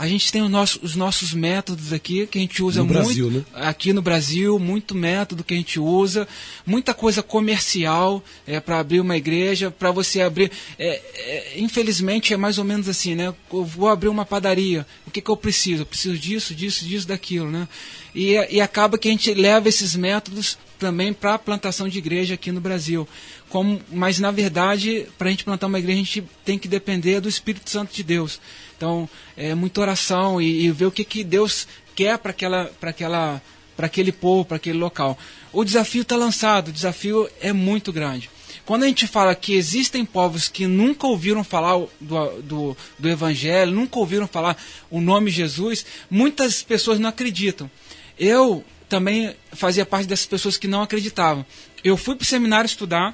A 0.00 0.08
gente 0.08 0.32
tem 0.32 0.40
os 0.40 0.48
nossos, 0.48 0.82
os 0.82 0.96
nossos 0.96 1.34
métodos 1.34 1.92
aqui 1.92 2.26
que 2.26 2.38
a 2.38 2.40
gente 2.40 2.62
usa 2.62 2.80
no 2.80 2.86
muito 2.86 3.04
Brasil, 3.04 3.30
né? 3.30 3.44
aqui 3.52 3.92
no 3.92 4.00
Brasil, 4.00 4.58
muito 4.58 4.94
método 4.94 5.44
que 5.44 5.52
a 5.52 5.56
gente 5.58 5.78
usa, 5.78 6.26
muita 6.64 6.94
coisa 6.94 7.22
comercial 7.22 8.24
é, 8.46 8.58
para 8.60 8.78
abrir 8.78 8.98
uma 9.00 9.14
igreja, 9.18 9.70
para 9.70 9.90
você 9.90 10.22
abrir. 10.22 10.50
É, 10.78 10.88
é, 10.88 11.60
infelizmente 11.60 12.32
é 12.32 12.38
mais 12.38 12.56
ou 12.56 12.64
menos 12.64 12.88
assim, 12.88 13.14
né? 13.14 13.34
Eu 13.52 13.62
vou 13.62 13.90
abrir 13.90 14.08
uma 14.08 14.24
padaria, 14.24 14.86
o 15.06 15.10
que, 15.10 15.20
que 15.20 15.30
eu 15.30 15.36
preciso? 15.36 15.82
Eu 15.82 15.86
preciso 15.86 16.16
disso, 16.16 16.54
disso, 16.54 16.82
disso, 16.82 17.06
daquilo, 17.06 17.50
né? 17.50 17.68
E, 18.14 18.32
e 18.52 18.58
acaba 18.58 18.96
que 18.96 19.06
a 19.06 19.10
gente 19.10 19.34
leva 19.34 19.68
esses 19.68 19.94
métodos 19.94 20.56
também 20.78 21.12
para 21.12 21.34
a 21.34 21.38
plantação 21.38 21.86
de 21.86 21.98
igreja 21.98 22.34
aqui 22.34 22.50
no 22.50 22.60
Brasil. 22.60 23.06
Como, 23.50 23.80
mas 23.90 24.18
na 24.18 24.30
verdade, 24.30 25.06
para 25.18 25.28
a 25.28 25.30
gente 25.30 25.44
plantar 25.44 25.66
uma 25.66 25.78
igreja, 25.78 26.00
a 26.00 26.04
gente 26.04 26.24
tem 26.44 26.58
que 26.58 26.68
depender 26.68 27.20
do 27.20 27.28
Espírito 27.28 27.68
Santo 27.68 27.92
de 27.92 28.02
Deus. 28.02 28.40
Então, 28.76 29.08
é 29.36 29.54
muita 29.54 29.80
oração 29.80 30.40
e, 30.40 30.64
e 30.64 30.70
ver 30.70 30.86
o 30.86 30.90
que, 30.90 31.04
que 31.04 31.22
Deus 31.22 31.66
quer 31.94 32.16
para 32.16 32.30
aquela, 32.30 32.70
aquela, 32.80 33.42
aquele 33.76 34.12
povo, 34.12 34.44
para 34.44 34.56
aquele 34.56 34.78
local. 34.78 35.18
O 35.52 35.64
desafio 35.64 36.02
está 36.02 36.16
lançado, 36.16 36.68
o 36.68 36.72
desafio 36.72 37.28
é 37.40 37.52
muito 37.52 37.92
grande. 37.92 38.30
Quando 38.64 38.84
a 38.84 38.86
gente 38.86 39.08
fala 39.08 39.34
que 39.34 39.54
existem 39.54 40.04
povos 40.04 40.48
que 40.48 40.66
nunca 40.66 41.06
ouviram 41.06 41.42
falar 41.42 41.76
do, 42.00 42.42
do, 42.42 42.76
do 42.98 43.08
Evangelho, 43.08 43.72
nunca 43.72 43.98
ouviram 43.98 44.28
falar 44.28 44.56
o 44.88 45.00
nome 45.00 45.28
Jesus, 45.28 45.84
muitas 46.08 46.62
pessoas 46.62 47.00
não 47.00 47.08
acreditam. 47.08 47.68
Eu 48.16 48.64
também 48.88 49.34
fazia 49.52 49.84
parte 49.84 50.06
dessas 50.06 50.26
pessoas 50.26 50.56
que 50.56 50.68
não 50.68 50.82
acreditavam. 50.82 51.44
Eu 51.82 51.96
fui 51.96 52.14
para 52.14 52.22
o 52.22 52.26
seminário 52.26 52.66
estudar, 52.66 53.12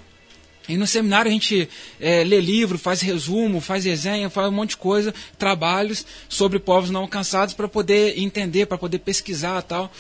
e 0.68 0.76
no 0.76 0.86
seminário 0.86 1.28
a 1.28 1.32
gente 1.32 1.68
é, 2.00 2.24
lê 2.24 2.40
livro, 2.40 2.78
faz 2.78 3.00
resumo, 3.00 3.60
faz 3.60 3.84
resenha, 3.84 4.28
faz 4.28 4.48
um 4.48 4.52
monte 4.52 4.70
de 4.70 4.76
coisa, 4.78 5.14
trabalhos 5.38 6.04
sobre 6.28 6.58
povos 6.58 6.90
não 6.90 7.02
alcançados 7.02 7.54
para 7.54 7.68
poder 7.68 8.18
entender, 8.18 8.66
para 8.66 8.78
poder 8.78 8.98
pesquisar 8.98 9.62
tal. 9.62 9.92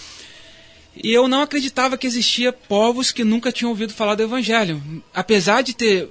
E 0.96 1.12
eu 1.12 1.28
não 1.28 1.42
acreditava 1.42 1.96
que 1.96 2.06
existia 2.06 2.52
povos 2.52 3.12
que 3.12 3.22
nunca 3.22 3.52
tinham 3.52 3.70
ouvido 3.70 3.92
falar 3.92 4.14
do 4.14 4.22
Evangelho. 4.22 4.82
Apesar 5.14 5.62
de 5.62 5.74
ter 5.74 6.08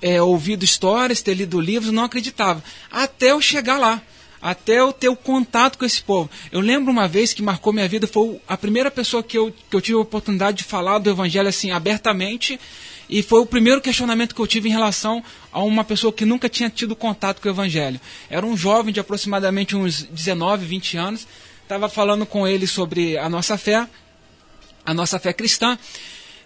é, 0.00 0.22
ouvido 0.22 0.64
histórias, 0.64 1.20
ter 1.20 1.34
lido 1.34 1.60
livros, 1.60 1.92
não 1.92 2.04
acreditava. 2.04 2.62
Até 2.90 3.32
eu 3.32 3.40
chegar 3.40 3.78
lá 3.78 4.02
até 4.40 4.78
eu 4.78 4.92
ter 4.92 5.08
o 5.08 5.16
contato 5.16 5.78
com 5.78 5.84
esse 5.84 6.02
povo. 6.02 6.30
Eu 6.50 6.60
lembro 6.60 6.92
uma 6.92 7.08
vez 7.08 7.32
que 7.32 7.42
marcou 7.42 7.72
minha 7.72 7.88
vida, 7.88 8.06
foi 8.06 8.40
a 8.46 8.56
primeira 8.56 8.90
pessoa 8.90 9.22
que 9.22 9.36
eu, 9.36 9.52
que 9.68 9.74
eu 9.74 9.80
tive 9.80 9.98
a 9.98 10.00
oportunidade 10.00 10.58
de 10.58 10.64
falar 10.64 10.98
do 10.98 11.10
evangelho 11.10 11.48
assim 11.48 11.70
abertamente, 11.70 12.58
e 13.08 13.22
foi 13.22 13.40
o 13.40 13.46
primeiro 13.46 13.80
questionamento 13.80 14.34
que 14.34 14.40
eu 14.40 14.46
tive 14.46 14.68
em 14.68 14.72
relação 14.72 15.24
a 15.50 15.62
uma 15.62 15.82
pessoa 15.82 16.12
que 16.12 16.24
nunca 16.24 16.48
tinha 16.48 16.68
tido 16.68 16.94
contato 16.94 17.40
com 17.40 17.48
o 17.48 17.52
evangelho. 17.52 18.00
Era 18.28 18.44
um 18.44 18.56
jovem 18.56 18.92
de 18.92 19.00
aproximadamente 19.00 19.74
uns 19.74 20.02
19, 20.02 20.66
20 20.66 20.96
anos, 20.96 21.26
estava 21.62 21.88
falando 21.88 22.26
com 22.26 22.46
ele 22.46 22.66
sobre 22.66 23.16
a 23.16 23.28
nossa 23.28 23.56
fé, 23.56 23.88
a 24.84 24.92
nossa 24.92 25.18
fé 25.18 25.32
cristã, 25.32 25.78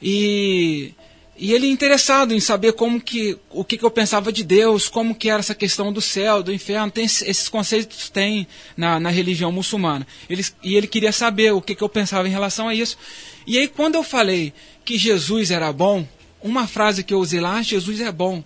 e 0.00 0.94
e 1.34 1.52
ele 1.52 1.66
interessado 1.66 2.34
em 2.34 2.40
saber 2.40 2.74
como 2.74 3.00
que 3.00 3.38
o 3.50 3.64
que, 3.64 3.78
que, 3.78 3.84
eu 3.84 3.90
pensava 3.90 4.30
de 4.30 4.44
Deus, 4.44 4.86
como 4.86 5.14
que 5.14 5.30
era 5.30 5.40
essa 5.40 5.54
questão 5.54 5.90
do 5.92 6.00
céu, 6.00 6.42
do 6.42 6.52
inferno, 6.52 6.90
tem 6.90 7.04
esses 7.04 7.48
conceitos 7.48 8.10
tem 8.10 8.46
na, 8.76 9.00
na 9.00 9.10
religião 9.10 9.50
muçulmana. 9.50 10.06
Ele, 10.28 10.44
e 10.62 10.76
ele 10.76 10.86
queria 10.86 11.10
saber 11.10 11.52
o 11.52 11.62
que, 11.62 11.74
que 11.74 11.82
eu 11.82 11.88
pensava 11.88 12.28
em 12.28 12.30
relação 12.30 12.68
a 12.68 12.74
isso. 12.74 12.98
E 13.46 13.58
aí 13.58 13.66
quando 13.66 13.94
eu 13.94 14.02
falei 14.02 14.52
que 14.84 14.98
Jesus 14.98 15.50
era 15.50 15.72
bom, 15.72 16.06
uma 16.42 16.66
frase 16.66 17.02
que 17.02 17.14
eu 17.14 17.18
usei 17.18 17.40
lá, 17.40 17.56
ah, 17.56 17.62
Jesus 17.62 18.00
é 18.00 18.10
bom, 18.10 18.42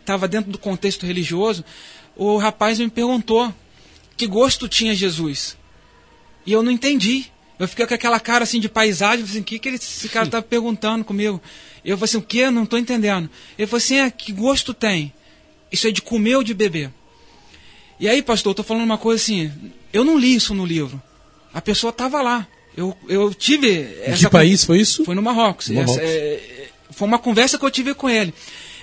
estava 0.00 0.26
dentro 0.26 0.50
do 0.50 0.58
contexto 0.58 1.06
religioso, 1.06 1.64
o 2.16 2.36
rapaz 2.36 2.78
me 2.78 2.90
perguntou 2.90 3.54
que 4.16 4.26
gosto 4.26 4.68
tinha 4.68 4.94
Jesus. 4.94 5.56
E 6.44 6.52
eu 6.52 6.62
não 6.62 6.72
entendi. 6.72 7.26
Eu 7.58 7.68
fiquei 7.68 7.86
com 7.86 7.94
aquela 7.94 8.18
cara 8.18 8.44
assim 8.44 8.60
de 8.60 8.68
paisagem, 8.68 9.24
assim, 9.24 9.40
o 9.40 9.44
que, 9.44 9.58
que 9.58 9.68
esse 9.68 10.08
cara 10.08 10.26
está 10.26 10.40
perguntando 10.40 11.04
comigo? 11.04 11.40
Eu 11.84 11.96
falei 11.96 12.10
assim, 12.10 12.18
o 12.18 12.22
que? 12.22 12.50
Não 12.50 12.64
estou 12.64 12.78
entendendo. 12.78 13.28
Ele 13.56 13.66
falou 13.66 13.78
assim, 13.78 13.96
é, 13.96 14.10
que 14.10 14.32
gosto 14.32 14.72
tem? 14.74 15.12
Isso 15.70 15.86
é 15.86 15.90
de 15.90 16.02
comer 16.02 16.36
ou 16.36 16.42
de 16.42 16.54
beber? 16.54 16.90
E 18.00 18.08
aí, 18.08 18.22
pastor, 18.22 18.50
eu 18.50 18.52
estou 18.52 18.64
falando 18.64 18.84
uma 18.84 18.98
coisa 18.98 19.22
assim, 19.22 19.52
eu 19.92 20.04
não 20.04 20.18
li 20.18 20.34
isso 20.34 20.54
no 20.54 20.64
livro. 20.64 21.02
A 21.52 21.60
pessoa 21.60 21.90
estava 21.90 22.22
lá. 22.22 22.46
Eu, 22.76 22.96
eu 23.08 23.34
tive... 23.34 23.88
Em 24.06 24.14
que 24.14 24.30
país 24.30 24.64
foi 24.64 24.80
isso? 24.80 25.04
Foi 25.04 25.14
no 25.14 25.22
Marrocos. 25.22 25.68
Marrocos. 25.68 25.96
Essa, 25.96 26.04
é, 26.04 26.57
foi 26.98 27.06
uma 27.06 27.18
conversa 27.18 27.56
que 27.56 27.64
eu 27.64 27.70
tive 27.70 27.94
com 27.94 28.10
ele. 28.10 28.34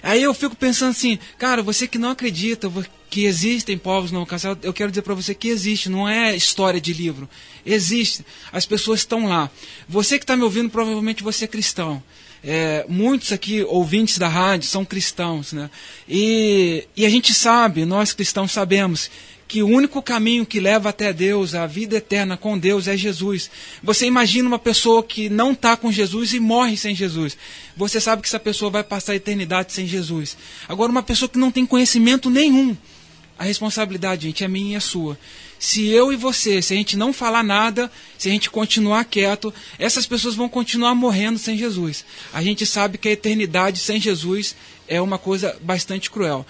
Aí 0.02 0.24
eu 0.24 0.34
fico 0.34 0.56
pensando 0.56 0.92
assim, 0.92 1.20
cara, 1.38 1.62
você 1.62 1.86
que 1.86 1.98
não 1.98 2.12
acredita 2.12 2.72
que 3.10 3.26
existem 3.26 3.78
povos 3.78 4.10
não 4.10 4.22
alcançados, 4.22 4.64
eu 4.64 4.72
quero 4.72 4.90
dizer 4.90 5.02
para 5.02 5.14
você 5.14 5.36
que 5.36 5.50
existe, 5.50 5.90
não 5.90 6.08
é 6.08 6.34
história 6.34 6.80
de 6.80 6.94
livro. 6.94 7.30
Existe. 7.66 8.26
As 8.54 8.66
pessoas 8.66 9.02
estão 9.02 9.28
lá. 9.28 9.52
Você 9.90 10.18
que 10.18 10.24
está 10.24 10.38
me 10.38 10.44
ouvindo, 10.44 10.70
provavelmente 10.70 11.24
você 11.24 11.44
é 11.44 11.48
cristão. 11.48 12.02
É, 12.42 12.86
muitos 12.88 13.34
aqui, 13.34 13.64
ouvintes 13.64 14.18
da 14.18 14.30
rádio, 14.30 14.70
são 14.70 14.86
cristãos, 14.86 15.52
né? 15.52 15.70
E, 16.08 16.88
e 16.96 17.06
a 17.06 17.10
gente 17.10 17.34
sabe, 17.34 17.84
nós 17.84 18.14
cristãos 18.14 18.52
sabemos, 18.54 19.10
que 19.48 19.62
o 19.62 19.68
único 19.68 20.02
caminho 20.02 20.46
que 20.46 20.60
leva 20.60 20.90
até 20.90 21.14
Deus, 21.14 21.54
a 21.54 21.68
vida 21.68 21.98
eterna 21.98 22.36
com 22.36 22.58
Deus, 22.58 22.88
é 22.88 22.98
Jesus. 22.98 23.50
Você 23.84 24.06
imagina 24.06 24.48
uma 24.48 24.60
pessoa 24.60 25.04
que 25.04 25.30
não 25.30 25.52
está 25.52 25.78
com 25.78 25.92
Jesus 25.92 26.34
e 26.34 26.40
morre 26.40 26.76
sem 26.76 26.96
Jesus. 26.96 27.38
Você 27.78 28.02
sabe 28.02 28.22
que 28.22 28.28
essa 28.28 28.40
pessoa 28.40 28.72
vai 28.72 28.84
passar 28.84 29.14
a 29.14 29.16
eternidade 29.18 29.72
sem 29.74 29.86
Jesus. 29.86 30.36
Agora, 30.68 30.92
uma 30.92 31.04
pessoa 31.04 31.30
que 31.30 31.38
não 31.38 31.52
tem 31.52 31.66
conhecimento 31.66 32.30
nenhum, 32.30 32.76
a 33.38 33.44
responsabilidade, 33.44 34.28
gente, 34.28 34.44
é 34.44 34.48
minha 34.48 34.74
e 34.74 34.76
é 34.76 34.80
sua 34.80 35.18
se 35.60 35.88
eu 35.88 36.12
e 36.12 36.16
você, 36.16 36.62
se 36.62 36.74
a 36.74 36.78
gente 36.78 36.98
não 36.98 37.14
falar 37.14 37.44
nada, 37.44 37.92
se 38.18 38.30
a 38.30 38.32
gente 38.32 38.50
continuar 38.50 39.06
quieto, 39.06 39.54
essas 39.80 40.06
pessoas 40.06 40.36
vão 40.36 40.50
continuar 40.50 40.94
morrendo 40.96 41.40
sem 41.40 41.58
Jesus. 41.58 42.06
A 42.34 42.44
gente 42.44 42.66
sabe 42.66 42.98
que 42.98 43.08
a 43.08 43.12
eternidade 43.12 43.80
sem 43.80 44.00
Jesus 44.00 44.56
é 44.88 45.02
uma 45.02 45.18
coisa 45.18 45.58
bastante 45.62 46.12
cruel. 46.12 46.46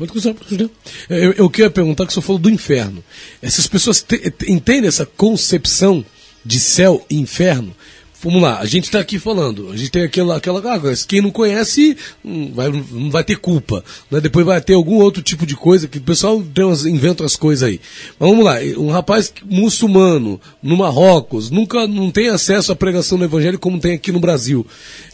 Pode 0.00 0.12
cruzar, 0.12 0.32
pode 0.32 0.46
cruzar. 0.46 0.70
Eu, 1.10 1.32
eu 1.32 1.50
queria 1.50 1.68
perguntar 1.68 2.06
que 2.06 2.14
você 2.14 2.22
falou 2.22 2.40
do 2.40 2.48
inferno. 2.48 3.04
Essas 3.42 3.66
pessoas 3.66 4.00
te, 4.00 4.32
entendem 4.48 4.88
essa 4.88 5.04
concepção 5.04 6.02
de 6.42 6.58
céu 6.58 7.04
e 7.10 7.16
inferno? 7.16 7.76
Vamos 8.22 8.40
lá, 8.40 8.60
a 8.60 8.64
gente 8.64 8.84
está 8.84 8.98
aqui 8.98 9.18
falando, 9.18 9.70
a 9.70 9.76
gente 9.76 9.90
tem 9.90 10.02
aquela, 10.02 10.36
aquela 10.36 10.60
ah, 10.74 10.80
quem 11.08 11.22
não 11.22 11.30
conhece 11.30 11.96
não 12.22 12.52
vai, 12.52 12.68
não 12.70 13.10
vai 13.10 13.24
ter 13.24 13.36
culpa, 13.36 13.82
né? 14.10 14.20
depois 14.20 14.44
vai 14.44 14.60
ter 14.60 14.74
algum 14.74 14.96
outro 14.96 15.22
tipo 15.22 15.46
de 15.46 15.56
coisa 15.56 15.88
que 15.88 15.96
o 15.96 16.02
pessoal 16.02 16.42
umas, 16.58 16.84
inventa 16.84 17.24
as 17.24 17.34
coisas 17.34 17.66
aí. 17.66 17.80
Mas 18.18 18.28
vamos 18.28 18.44
lá, 18.44 18.56
um 18.76 18.90
rapaz 18.90 19.32
muçulmano 19.44 20.38
no 20.62 20.76
Marrocos, 20.76 21.50
nunca 21.50 21.86
não 21.86 22.10
tem 22.10 22.28
acesso 22.28 22.72
à 22.72 22.76
pregação 22.76 23.18
do 23.18 23.24
evangelho 23.24 23.58
como 23.58 23.80
tem 23.80 23.94
aqui 23.94 24.12
no 24.12 24.20
Brasil. 24.20 24.66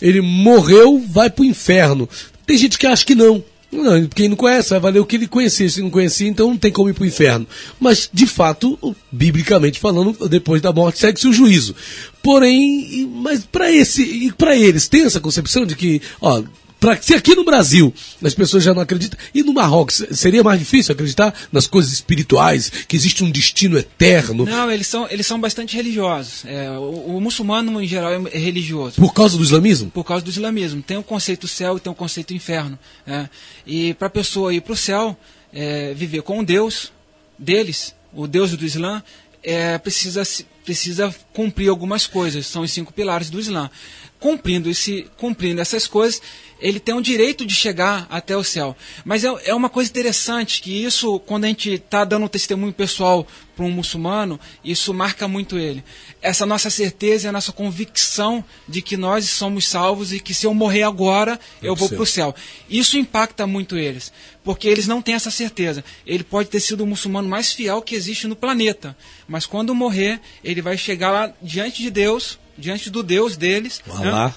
Ele 0.02 0.20
morreu, 0.20 1.00
vai 1.08 1.30
para 1.30 1.42
o 1.42 1.46
inferno. 1.46 2.08
Tem 2.44 2.58
gente 2.58 2.76
que 2.76 2.88
acha 2.88 3.04
que 3.04 3.14
não, 3.14 3.42
não, 3.82 4.06
quem 4.06 4.28
não 4.28 4.36
conhece 4.36 4.70
vai 4.70 4.80
valer 4.80 5.00
o 5.00 5.06
que 5.06 5.16
ele 5.16 5.26
conhecia. 5.26 5.68
Se 5.68 5.82
não 5.82 5.90
conhecia, 5.90 6.28
então 6.28 6.48
não 6.48 6.56
tem 6.56 6.72
como 6.72 6.88
ir 6.88 6.92
para 6.92 7.04
o 7.04 7.06
inferno. 7.06 7.46
Mas, 7.78 8.08
de 8.12 8.26
fato, 8.26 8.78
biblicamente 9.10 9.78
falando, 9.78 10.28
depois 10.28 10.60
da 10.62 10.72
morte 10.72 10.98
segue-se 10.98 11.28
o 11.28 11.32
juízo. 11.32 11.74
Porém, 12.22 13.08
mas 13.22 13.44
para 13.44 13.70
esse, 13.70 14.32
para 14.36 14.56
eles, 14.56 14.88
tem 14.88 15.04
essa 15.04 15.20
concepção 15.20 15.64
de 15.64 15.76
que, 15.76 16.02
ó, 16.20 16.42
Pra, 16.78 17.00
se 17.00 17.14
aqui 17.14 17.34
no 17.34 17.44
Brasil 17.44 17.92
as 18.22 18.34
pessoas 18.34 18.62
já 18.62 18.74
não 18.74 18.82
acreditam, 18.82 19.18
e 19.34 19.42
no 19.42 19.54
Marrocos 19.54 20.02
seria 20.12 20.42
mais 20.42 20.58
difícil 20.58 20.92
acreditar 20.92 21.32
nas 21.50 21.66
coisas 21.66 21.92
espirituais, 21.92 22.70
que 22.86 22.96
existe 22.96 23.24
um 23.24 23.30
destino 23.30 23.78
eterno? 23.78 24.44
Não, 24.44 24.70
eles 24.70 24.86
são, 24.86 25.06
eles 25.10 25.26
são 25.26 25.40
bastante 25.40 25.74
religiosos. 25.74 26.44
É, 26.44 26.70
o, 26.72 27.16
o, 27.16 27.20
muçulmano, 27.20 27.80
em 27.80 27.86
geral, 27.86 28.12
é 28.12 28.38
religioso. 28.38 28.96
Por 28.96 29.14
causa 29.14 29.36
do 29.36 29.42
islamismo? 29.42 29.90
Por 29.90 30.04
causa 30.04 30.24
do 30.24 30.30
islamismo. 30.30 30.82
Tem 30.82 30.96
o 30.96 31.02
conceito 31.02 31.48
céu 31.48 31.76
e 31.76 31.80
tem 31.80 31.90
o 31.90 31.94
conceito 31.94 32.34
inferno. 32.34 32.78
Né? 33.06 33.28
E 33.66 33.94
para 33.94 34.08
a 34.08 34.10
pessoa 34.10 34.52
ir 34.52 34.60
para 34.60 34.72
o 34.72 34.76
céu, 34.76 35.16
é, 35.52 35.94
viver 35.94 36.22
com 36.22 36.40
o 36.40 36.44
Deus 36.44 36.92
deles, 37.38 37.94
o 38.12 38.26
Deus 38.26 38.50
do 38.56 38.64
Islã, 38.64 39.02
é, 39.42 39.78
precisa, 39.78 40.22
precisa 40.64 41.14
cumprir 41.36 41.68
algumas 41.68 42.06
coisas. 42.06 42.46
São 42.46 42.62
os 42.62 42.70
cinco 42.70 42.94
pilares 42.94 43.28
do 43.28 43.38
Islã. 43.38 43.70
Cumprindo, 44.18 44.70
esse, 44.70 45.06
cumprindo 45.18 45.60
essas 45.60 45.86
coisas, 45.86 46.22
ele 46.58 46.80
tem 46.80 46.94
o 46.94 47.02
direito 47.02 47.44
de 47.44 47.54
chegar 47.54 48.06
até 48.08 48.34
o 48.34 48.42
céu. 48.42 48.74
Mas 49.04 49.22
é, 49.22 49.28
é 49.44 49.54
uma 49.54 49.68
coisa 49.68 49.90
interessante 49.90 50.62
que 50.62 50.82
isso, 50.82 51.18
quando 51.20 51.44
a 51.44 51.48
gente 51.48 51.74
está 51.74 52.02
dando 52.04 52.24
um 52.24 52.28
testemunho 52.28 52.72
pessoal 52.72 53.26
para 53.54 53.66
um 53.66 53.70
muçulmano, 53.70 54.40
isso 54.64 54.92
marca 54.94 55.28
muito 55.28 55.58
ele. 55.58 55.84
Essa 56.22 56.46
nossa 56.46 56.70
certeza, 56.70 57.28
a 57.28 57.32
nossa 57.32 57.52
convicção 57.52 58.42
de 58.66 58.80
que 58.80 58.96
nós 58.96 59.28
somos 59.28 59.66
salvos 59.66 60.12
e 60.12 60.20
que 60.20 60.32
se 60.32 60.46
eu 60.46 60.54
morrer 60.54 60.82
agora, 60.82 61.38
eu 61.62 61.76
vou 61.76 61.88
para 61.88 62.02
o 62.02 62.06
céu. 62.06 62.34
Isso 62.68 62.96
impacta 62.96 63.46
muito 63.46 63.76
eles, 63.76 64.12
porque 64.42 64.68
eles 64.68 64.86
não 64.86 65.02
têm 65.02 65.14
essa 65.14 65.30
certeza. 65.30 65.84
Ele 66.06 66.24
pode 66.24 66.48
ter 66.48 66.60
sido 66.60 66.82
o 66.82 66.86
muçulmano 66.86 67.28
mais 67.28 67.52
fiel 67.52 67.82
que 67.82 67.94
existe 67.94 68.26
no 68.26 68.36
planeta, 68.36 68.96
mas 69.28 69.46
quando 69.46 69.74
morrer, 69.74 70.20
ele 70.42 70.62
vai 70.62 70.76
chegar 70.76 71.10
lá 71.10 71.25
diante 71.42 71.82
de 71.82 71.90
Deus, 71.90 72.38
diante 72.56 72.90
do 72.90 73.02
Deus 73.02 73.36
deles. 73.36 73.82
Né? 73.86 74.34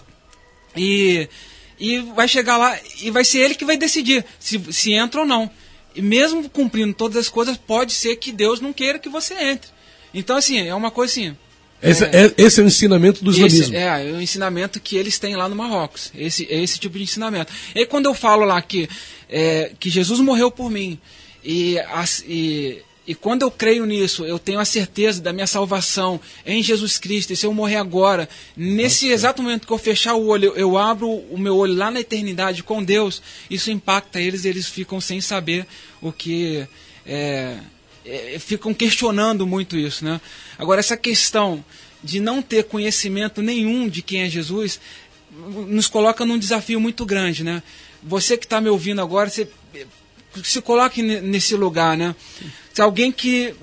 E 0.75 1.29
e 1.79 2.00
vai 2.00 2.27
chegar 2.27 2.58
lá 2.58 2.77
e 3.01 3.10
vai 3.10 3.24
ser 3.24 3.39
ele 3.39 3.55
que 3.55 3.63
vai 3.63 3.77
decidir 3.77 4.25
se, 4.38 4.62
se 4.72 4.91
entra 4.91 5.22
ou 5.22 5.25
não. 5.25 5.50
E 5.96 6.01
mesmo 6.01 6.50
cumprindo 6.50 6.93
todas 6.93 7.17
as 7.17 7.29
coisas, 7.29 7.58
pode 7.58 7.93
ser 7.93 8.17
que 8.17 8.31
Deus 8.31 8.60
não 8.60 8.74
queira 8.74 9.00
que 9.00 9.10
você 9.10 9.34
entre. 9.34 9.69
Então, 10.13 10.36
assim, 10.36 10.60
é 10.60 10.75
uma 10.75 10.91
coisa 10.91 11.13
assim. 11.13 11.38
Esse 11.81 12.03
é, 12.03 12.25
é 12.25 12.34
esse 12.38 12.60
é 12.60 12.63
o 12.63 12.67
ensinamento 12.67 13.24
do 13.24 13.31
islamismo. 13.31 13.75
É, 13.75 14.10
é 14.10 14.12
o 14.12 14.22
ensinamento 14.22 14.79
que 14.79 14.98
eles 14.98 15.17
têm 15.17 15.36
lá 15.36 15.48
no 15.48 15.55
Marrocos. 15.55 16.12
Esse, 16.13 16.46
é 16.51 16.62
esse 16.62 16.77
tipo 16.77 16.98
de 16.98 17.03
ensinamento. 17.03 17.51
E 17.74 17.86
quando 17.86 18.08
eu 18.08 18.13
falo 18.13 18.43
lá 18.43 18.62
que, 18.62 18.89
é, 19.29 19.72
que 19.79 19.89
Jesus 19.89 20.19
morreu 20.19 20.51
por 20.51 20.69
mim 20.69 21.00
e, 21.43 21.79
as, 21.79 22.24
e 22.27 22.81
e 23.08 23.15
quando 23.15 23.41
eu 23.41 23.50
creio 23.50 23.86
nisso, 23.86 24.24
eu 24.24 24.38
tenho 24.38 24.60
a 24.60 24.65
certeza 24.65 25.22
da 25.22 25.34
minha 25.34 25.48
salvação 25.48 26.22
em 26.46 26.62
Jesus 26.62 27.00
Cristo. 27.00 27.34
E 27.34 27.36
se 27.36 27.46
eu 27.46 27.53
morrer 27.53 27.77
agora, 27.77 28.29
nesse 28.56 29.06
Nossa. 29.06 29.15
exato 29.15 29.41
momento 29.41 29.65
que 29.65 29.74
eu 29.74 29.77
fechar 29.79 30.13
o 30.13 30.27
olho, 30.27 30.53
eu 30.56 30.77
abro 30.77 31.10
o 31.10 31.38
meu 31.38 31.56
olho 31.58 31.74
lá 31.74 31.89
na 31.89 32.01
eternidade 32.01 32.62
com 32.62 32.84
Deus, 32.84 33.22
isso 33.50 33.72
impacta 33.72 34.22
eles, 34.22 34.46
eles 34.46 34.68
ficam 34.68 35.01
sem 35.01 35.22
saber 35.22 35.65
o 36.01 36.12
que. 36.12 36.68
É, 37.06 37.58
é, 38.06 38.38
ficam 38.39 38.74
questionando 38.74 39.46
muito 39.48 39.75
isso. 39.75 40.06
Né? 40.06 40.22
Agora, 40.58 40.79
essa 40.79 40.96
questão 40.96 41.63
de 42.03 42.20
não 42.20 42.41
ter 42.41 42.65
conhecimento 42.65 43.41
nenhum 43.41 43.89
de 43.89 44.01
quem 44.01 44.22
é 44.22 44.29
Jesus 44.29 44.79
nos 45.68 45.88
coloca 45.88 46.25
num 46.25 46.38
desafio 46.38 46.79
muito 46.79 47.06
grande. 47.06 47.44
Né? 47.44 47.63
Você 48.03 48.38
que 48.38 48.46
está 48.46 48.62
me 48.62 48.70
ouvindo 48.70 49.01
agora, 49.01 49.29
você 49.29 49.48
se 50.43 50.62
coloque 50.62 51.01
nesse 51.01 51.55
lugar, 51.55 51.98
né? 51.98 52.15
Se 52.74 52.81
alguém 52.81 53.12
que 53.12 53.53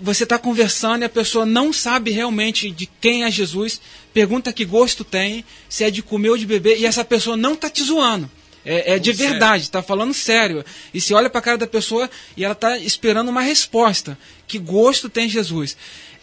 você 0.00 0.24
está 0.24 0.38
conversando 0.38 1.02
e 1.02 1.04
a 1.04 1.08
pessoa 1.08 1.46
não 1.46 1.72
sabe 1.72 2.10
realmente 2.10 2.70
de 2.70 2.86
quem 3.00 3.24
é 3.24 3.30
Jesus, 3.30 3.80
pergunta 4.12 4.52
que 4.52 4.64
gosto 4.64 5.04
tem, 5.04 5.44
se 5.68 5.84
é 5.84 5.90
de 5.90 6.02
comer 6.02 6.30
ou 6.30 6.38
de 6.38 6.46
beber, 6.46 6.78
e 6.78 6.86
essa 6.86 7.04
pessoa 7.04 7.36
não 7.36 7.54
está 7.54 7.70
te 7.70 7.82
zoando. 7.82 8.30
É, 8.64 8.94
é 8.94 8.98
de 8.98 9.12
verdade, 9.12 9.62
está 9.62 9.80
falando 9.80 10.12
sério. 10.12 10.64
E 10.92 11.00
se 11.00 11.14
olha 11.14 11.30
para 11.30 11.38
a 11.38 11.42
cara 11.42 11.58
da 11.58 11.66
pessoa 11.68 12.10
e 12.36 12.44
ela 12.44 12.52
está 12.52 12.76
esperando 12.78 13.28
uma 13.28 13.40
resposta. 13.40 14.18
Que 14.46 14.58
gosto 14.58 15.08
tem 15.08 15.28
Jesus? 15.28 15.76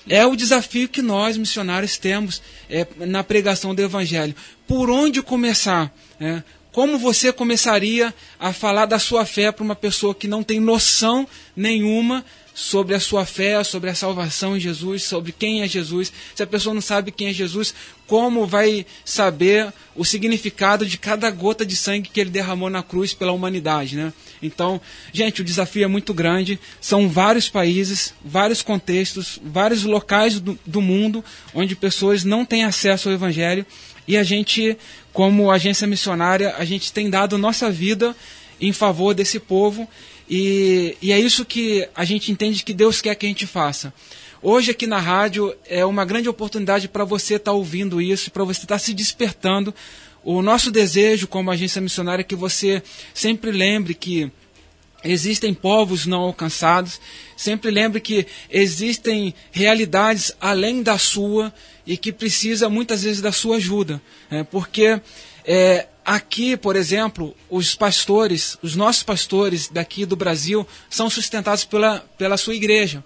É 0.09 0.25
o 0.25 0.35
desafio 0.35 0.89
que 0.89 1.01
nós, 1.01 1.37
missionários, 1.37 1.97
temos 1.97 2.41
é, 2.69 2.85
na 2.97 3.23
pregação 3.23 3.73
do 3.73 3.81
Evangelho. 3.81 4.35
Por 4.67 4.89
onde 4.89 5.21
começar? 5.21 5.93
É, 6.19 6.43
como 6.73 6.97
você 6.97 7.31
começaria 7.31 8.13
a 8.39 8.51
falar 8.51 8.87
da 8.87 8.97
sua 8.97 9.25
fé 9.25 9.51
para 9.51 9.63
uma 9.63 9.75
pessoa 9.75 10.13
que 10.13 10.27
não 10.27 10.43
tem 10.43 10.59
noção 10.59 11.25
nenhuma 11.55 12.25
sobre 12.53 12.93
a 12.93 12.99
sua 12.99 13.25
fé, 13.25 13.63
sobre 13.63 13.89
a 13.89 13.95
salvação 13.95 14.55
em 14.55 14.59
Jesus, 14.59 15.03
sobre 15.03 15.31
quem 15.31 15.61
é 15.61 15.67
Jesus. 15.67 16.13
Se 16.35 16.43
a 16.43 16.47
pessoa 16.47 16.73
não 16.73 16.81
sabe 16.81 17.11
quem 17.11 17.27
é 17.27 17.33
Jesus, 17.33 17.73
como 18.05 18.45
vai 18.45 18.85
saber 19.03 19.73
o 19.95 20.05
significado 20.05 20.85
de 20.85 20.97
cada 20.97 21.29
gota 21.31 21.65
de 21.65 21.75
sangue 21.75 22.09
que 22.09 22.19
ele 22.19 22.29
derramou 22.29 22.69
na 22.69 22.83
cruz 22.83 23.13
pela 23.13 23.31
humanidade, 23.31 23.95
né? 23.95 24.13
Então, 24.41 24.79
gente, 25.11 25.41
o 25.41 25.43
desafio 25.45 25.85
é 25.85 25.87
muito 25.87 26.13
grande. 26.13 26.59
São 26.79 27.09
vários 27.09 27.49
países, 27.49 28.13
vários 28.23 28.61
contextos, 28.61 29.39
vários 29.43 29.83
locais 29.83 30.39
do, 30.39 30.59
do 30.65 30.81
mundo 30.81 31.23
onde 31.53 31.75
pessoas 31.75 32.23
não 32.23 32.45
têm 32.45 32.63
acesso 32.63 33.09
ao 33.09 33.15
Evangelho 33.15 33.65
e 34.07 34.17
a 34.17 34.23
gente, 34.23 34.77
como 35.11 35.49
agência 35.49 35.87
missionária, 35.87 36.55
a 36.57 36.65
gente 36.65 36.91
tem 36.91 37.09
dado 37.09 37.37
nossa 37.37 37.71
vida 37.71 38.15
em 38.59 38.73
favor 38.73 39.13
desse 39.13 39.39
povo 39.39 39.87
e, 40.29 40.97
e 41.01 41.11
é 41.11 41.19
isso 41.19 41.45
que 41.45 41.87
a 41.95 42.05
gente 42.05 42.31
entende 42.31 42.63
que 42.63 42.73
Deus 42.73 43.01
quer 43.01 43.15
que 43.15 43.25
a 43.25 43.29
gente 43.29 43.45
faça. 43.45 43.93
Hoje 44.41 44.71
aqui 44.71 44.85
na 44.85 44.99
rádio 44.99 45.55
é 45.65 45.85
uma 45.85 46.03
grande 46.03 46.27
oportunidade 46.27 46.87
para 46.87 47.05
você 47.05 47.35
estar 47.35 47.51
tá 47.51 47.57
ouvindo 47.57 48.01
isso, 48.01 48.29
para 48.29 48.43
você 48.43 48.63
estar 48.63 48.75
tá 48.75 48.79
se 48.79 48.93
despertando. 48.93 49.73
O 50.23 50.41
nosso 50.41 50.71
desejo 50.71 51.27
como 51.27 51.51
agência 51.51 51.81
missionária 51.81 52.21
é 52.21 52.25
que 52.25 52.35
você 52.35 52.83
sempre 53.13 53.51
lembre 53.51 53.93
que 53.93 54.31
existem 55.03 55.53
povos 55.53 56.05
não 56.05 56.21
alcançados, 56.21 56.99
sempre 57.35 57.69
lembre 57.69 57.99
que 57.99 58.25
existem 58.49 59.33
realidades 59.51 60.31
além 60.39 60.81
da 60.81 60.97
sua 60.97 61.53
e 61.85 61.97
que 61.97 62.11
precisa 62.11 62.69
muitas 62.69 63.03
vezes 63.03 63.21
da 63.21 63.31
sua 63.31 63.57
ajuda, 63.57 64.01
né? 64.31 64.45
porque 64.49 65.01
é, 65.45 65.87
aqui, 66.05 66.57
por 66.57 66.75
exemplo, 66.75 67.35
os 67.49 67.75
pastores, 67.75 68.57
os 68.61 68.75
nossos 68.75 69.03
pastores 69.03 69.69
daqui 69.69 70.05
do 70.05 70.15
Brasil 70.15 70.67
são 70.89 71.09
sustentados 71.09 71.65
pela, 71.65 71.99
pela 72.17 72.37
sua 72.37 72.55
igreja. 72.55 73.03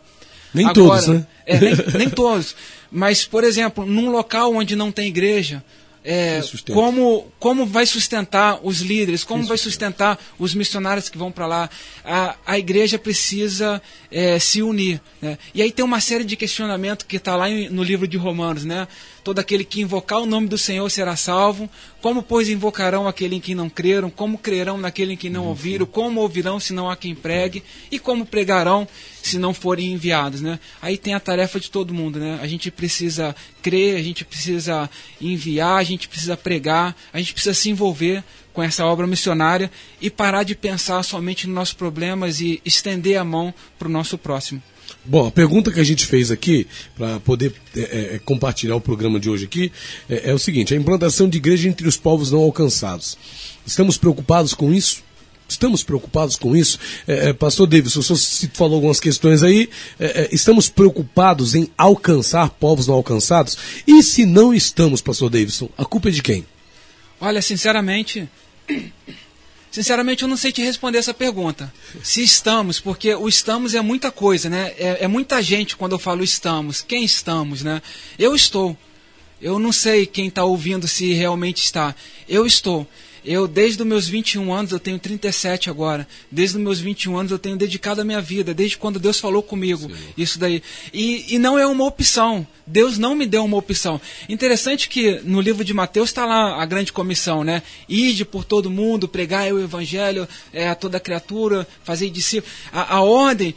Nem 0.53 0.67
Agora, 0.67 1.01
todos, 1.01 1.07
né? 1.07 1.27
É, 1.45 1.59
nem, 1.59 1.75
nem 1.97 2.09
todos. 2.09 2.55
Mas, 2.91 3.25
por 3.25 3.43
exemplo, 3.43 3.85
num 3.85 4.09
local 4.09 4.53
onde 4.55 4.75
não 4.75 4.91
tem 4.91 5.07
igreja, 5.07 5.63
é, 6.09 6.41
como, 6.71 7.29
como 7.37 7.65
vai 7.65 7.85
sustentar 7.85 8.61
os 8.63 8.79
líderes, 8.79 9.25
como 9.25 9.43
vai 9.43 9.57
sustentar 9.57 10.17
os 10.39 10.55
missionários 10.55 11.09
que 11.09 11.17
vão 11.17 11.33
para 11.33 11.45
lá. 11.45 11.69
A, 12.05 12.35
a 12.45 12.57
igreja 12.57 12.97
precisa 12.97 13.81
é, 14.09 14.39
se 14.39 14.61
unir. 14.61 15.01
Né? 15.21 15.37
E 15.53 15.61
aí 15.61 15.69
tem 15.69 15.83
uma 15.83 15.99
série 15.99 16.23
de 16.23 16.37
questionamentos 16.37 17.05
que 17.05 17.17
está 17.17 17.35
lá 17.35 17.49
no 17.49 17.83
livro 17.83 18.07
de 18.07 18.15
Romanos. 18.15 18.63
Né? 18.63 18.87
Todo 19.27 19.39
aquele 19.39 19.65
que 19.65 19.81
invocar 19.81 20.21
o 20.21 20.25
nome 20.25 20.47
do 20.47 20.57
Senhor 20.57 20.89
será 20.89 21.17
salvo. 21.17 21.69
Como, 22.01 22.23
pois, 22.23 22.47
invocarão 22.47 23.09
aquele 23.09 23.35
em 23.35 23.41
quem 23.41 23.53
não 23.53 23.69
creram? 23.69 24.09
Como 24.09 24.37
crerão 24.37 24.77
naquele 24.77 25.15
em 25.15 25.17
quem 25.17 25.29
não 25.29 25.47
ouviram? 25.47 25.85
Como 25.85 26.21
ouvirão 26.21 26.61
se 26.61 26.71
não 26.71 26.89
há 26.89 26.95
quem 26.95 27.13
pregue? 27.13 27.61
E 27.91 27.99
como 27.99 28.25
pregarão 28.25 28.87
se 29.21 29.37
não 29.37 29.53
forem 29.53 29.91
enviados? 29.91 30.39
Né? 30.39 30.57
Aí 30.81 30.97
tem 30.97 31.13
a 31.13 31.19
tarefa 31.19 31.59
de 31.59 31.69
todo 31.69 31.93
mundo. 31.93 32.19
Né? 32.19 32.39
A 32.41 32.47
gente 32.47 32.71
precisa 32.71 33.35
crer, 33.61 33.97
a 33.97 34.01
gente 34.01 34.23
precisa 34.23 34.89
enviar, 35.19 35.77
a 35.77 35.83
gente 35.83 36.07
precisa 36.07 36.37
pregar, 36.37 36.95
a 37.11 37.17
gente 37.17 37.33
precisa 37.33 37.53
se 37.53 37.69
envolver 37.69 38.23
com 38.53 38.63
essa 38.63 38.85
obra 38.85 39.05
missionária 39.05 39.69
e 39.99 40.09
parar 40.09 40.43
de 40.43 40.55
pensar 40.55 41.03
somente 41.03 41.47
nos 41.47 41.55
nossos 41.55 41.73
problemas 41.73 42.39
e 42.39 42.61
estender 42.63 43.17
a 43.17 43.25
mão 43.25 43.53
para 43.77 43.89
o 43.89 43.91
nosso 43.91 44.17
próximo. 44.17 44.63
Bom, 45.05 45.27
a 45.27 45.31
pergunta 45.31 45.71
que 45.71 45.79
a 45.79 45.83
gente 45.83 46.05
fez 46.05 46.31
aqui, 46.31 46.67
para 46.95 47.19
poder 47.21 47.53
é, 47.75 47.79
é, 47.79 48.15
é, 48.15 48.19
compartilhar 48.19 48.75
o 48.75 48.81
programa 48.81 49.19
de 49.19 49.29
hoje 49.29 49.45
aqui, 49.45 49.71
é, 50.09 50.31
é, 50.31 50.33
o 50.33 50.39
seguinte: 50.39 50.73
a 50.73 50.77
implantação 50.77 51.29
de 51.29 51.37
igreja 51.37 51.69
entre 51.69 51.87
os 51.87 51.97
povos 51.97 52.31
não 52.31 52.39
alcançados. 52.39 53.17
Estamos 53.65 53.97
preocupados 53.97 54.53
com 54.53 54.73
isso? 54.73 55.03
Estamos 55.47 55.81
preocupados 55.81 56.35
com 56.35 56.55
isso? 56.55 56.77
É, 57.07 57.29
é 57.29 57.33
Pastor 57.33 57.67
Davis, 57.67 57.95
o 57.95 58.03
senhor 58.03 58.51
falou 58.53 58.75
algumas 58.75 58.99
questões 58.99 59.43
aí. 59.43 59.69
estamos 60.29 60.67
preocupados 60.67 61.55
em 61.55 61.69
alcançar 61.77 62.49
povos 62.49 62.87
não 62.87 62.95
alcançados? 62.95 63.57
E 63.87 64.03
se 64.03 64.25
não 64.25 64.53
estamos, 64.53 64.99
Pastor 64.99 65.29
Davidson, 65.29 65.69
a 65.77 65.85
culpa 65.85 66.09
é 66.09 66.11
de 66.11 66.21
quem? 66.21 66.45
Olha, 67.19 67.41
sinceramente, 67.41 68.29
Sinceramente, 69.77 70.23
eu 70.23 70.27
não 70.27 70.35
sei 70.35 70.51
te 70.51 70.59
responder 70.63 70.97
essa 70.97 71.13
pergunta. 71.13 71.71
Se 72.01 72.23
estamos, 72.23 72.79
porque 72.79 73.13
o 73.13 73.29
estamos 73.29 73.75
é 73.75 73.79
muita 73.79 74.09
coisa, 74.11 74.49
né? 74.49 74.73
É, 74.75 75.03
é, 75.03 75.07
muita 75.07 75.39
gente 75.39 75.77
quando 75.77 75.91
eu 75.91 75.99
falo 75.99 76.23
estamos. 76.23 76.81
Quem 76.81 77.03
estamos, 77.03 77.61
né? 77.61 77.79
Eu 78.17 78.33
estou. 78.33 78.75
Eu 79.39 79.59
não 79.59 79.71
sei 79.71 80.07
quem 80.07 80.29
está 80.29 80.43
ouvindo 80.43 80.87
se 80.87 81.13
realmente 81.13 81.61
está. 81.61 81.93
Eu 82.27 82.43
estou. 82.47 82.87
Eu, 83.27 83.45
desde 83.45 83.81
os 83.81 83.87
meus 83.87 84.07
21 84.07 84.53
anos, 84.53 84.71
eu 84.71 84.79
tenho 84.79 84.97
37 84.97 85.69
agora. 85.69 86.07
Desde 86.31 86.55
os 86.55 86.63
meus 86.63 86.79
21 86.79 87.17
anos, 87.17 87.31
eu 87.33 87.37
tenho 87.37 87.57
dedicado 87.57 87.99
a 87.99 88.05
minha 88.05 88.21
vida, 88.21 88.53
desde 88.53 88.77
quando 88.77 88.99
Deus 88.99 89.19
falou 89.19 89.43
comigo. 89.43 89.89
Sim. 89.89 89.95
Isso 90.17 90.39
daí. 90.39 90.63
E, 90.93 91.35
e 91.35 91.37
não 91.37 91.59
é 91.59 91.67
uma 91.67 91.83
opção. 91.83 92.47
Deus 92.65 92.97
não 92.97 93.15
me 93.15 93.25
deu 93.25 93.43
uma 93.43 93.57
opção. 93.57 93.99
Interessante 94.29 94.87
que 94.87 95.19
no 95.25 95.41
livro 95.41 95.65
de 95.65 95.73
Mateus 95.73 96.07
está 96.07 96.25
lá 96.25 96.61
a 96.61 96.65
grande 96.65 96.93
comissão, 96.93 97.43
né? 97.43 97.63
Ide 97.89 98.23
por 98.23 98.45
todo 98.45 98.69
mundo, 98.69 99.09
pregar 99.09 99.51
o 99.51 99.59
evangelho 99.61 100.25
é, 100.53 100.69
a 100.69 100.75
toda 100.75 100.97
criatura, 100.97 101.67
fazer 101.83 102.09
discípulos. 102.09 102.55
A, 102.71 102.95
a 102.95 103.01
ordem 103.01 103.53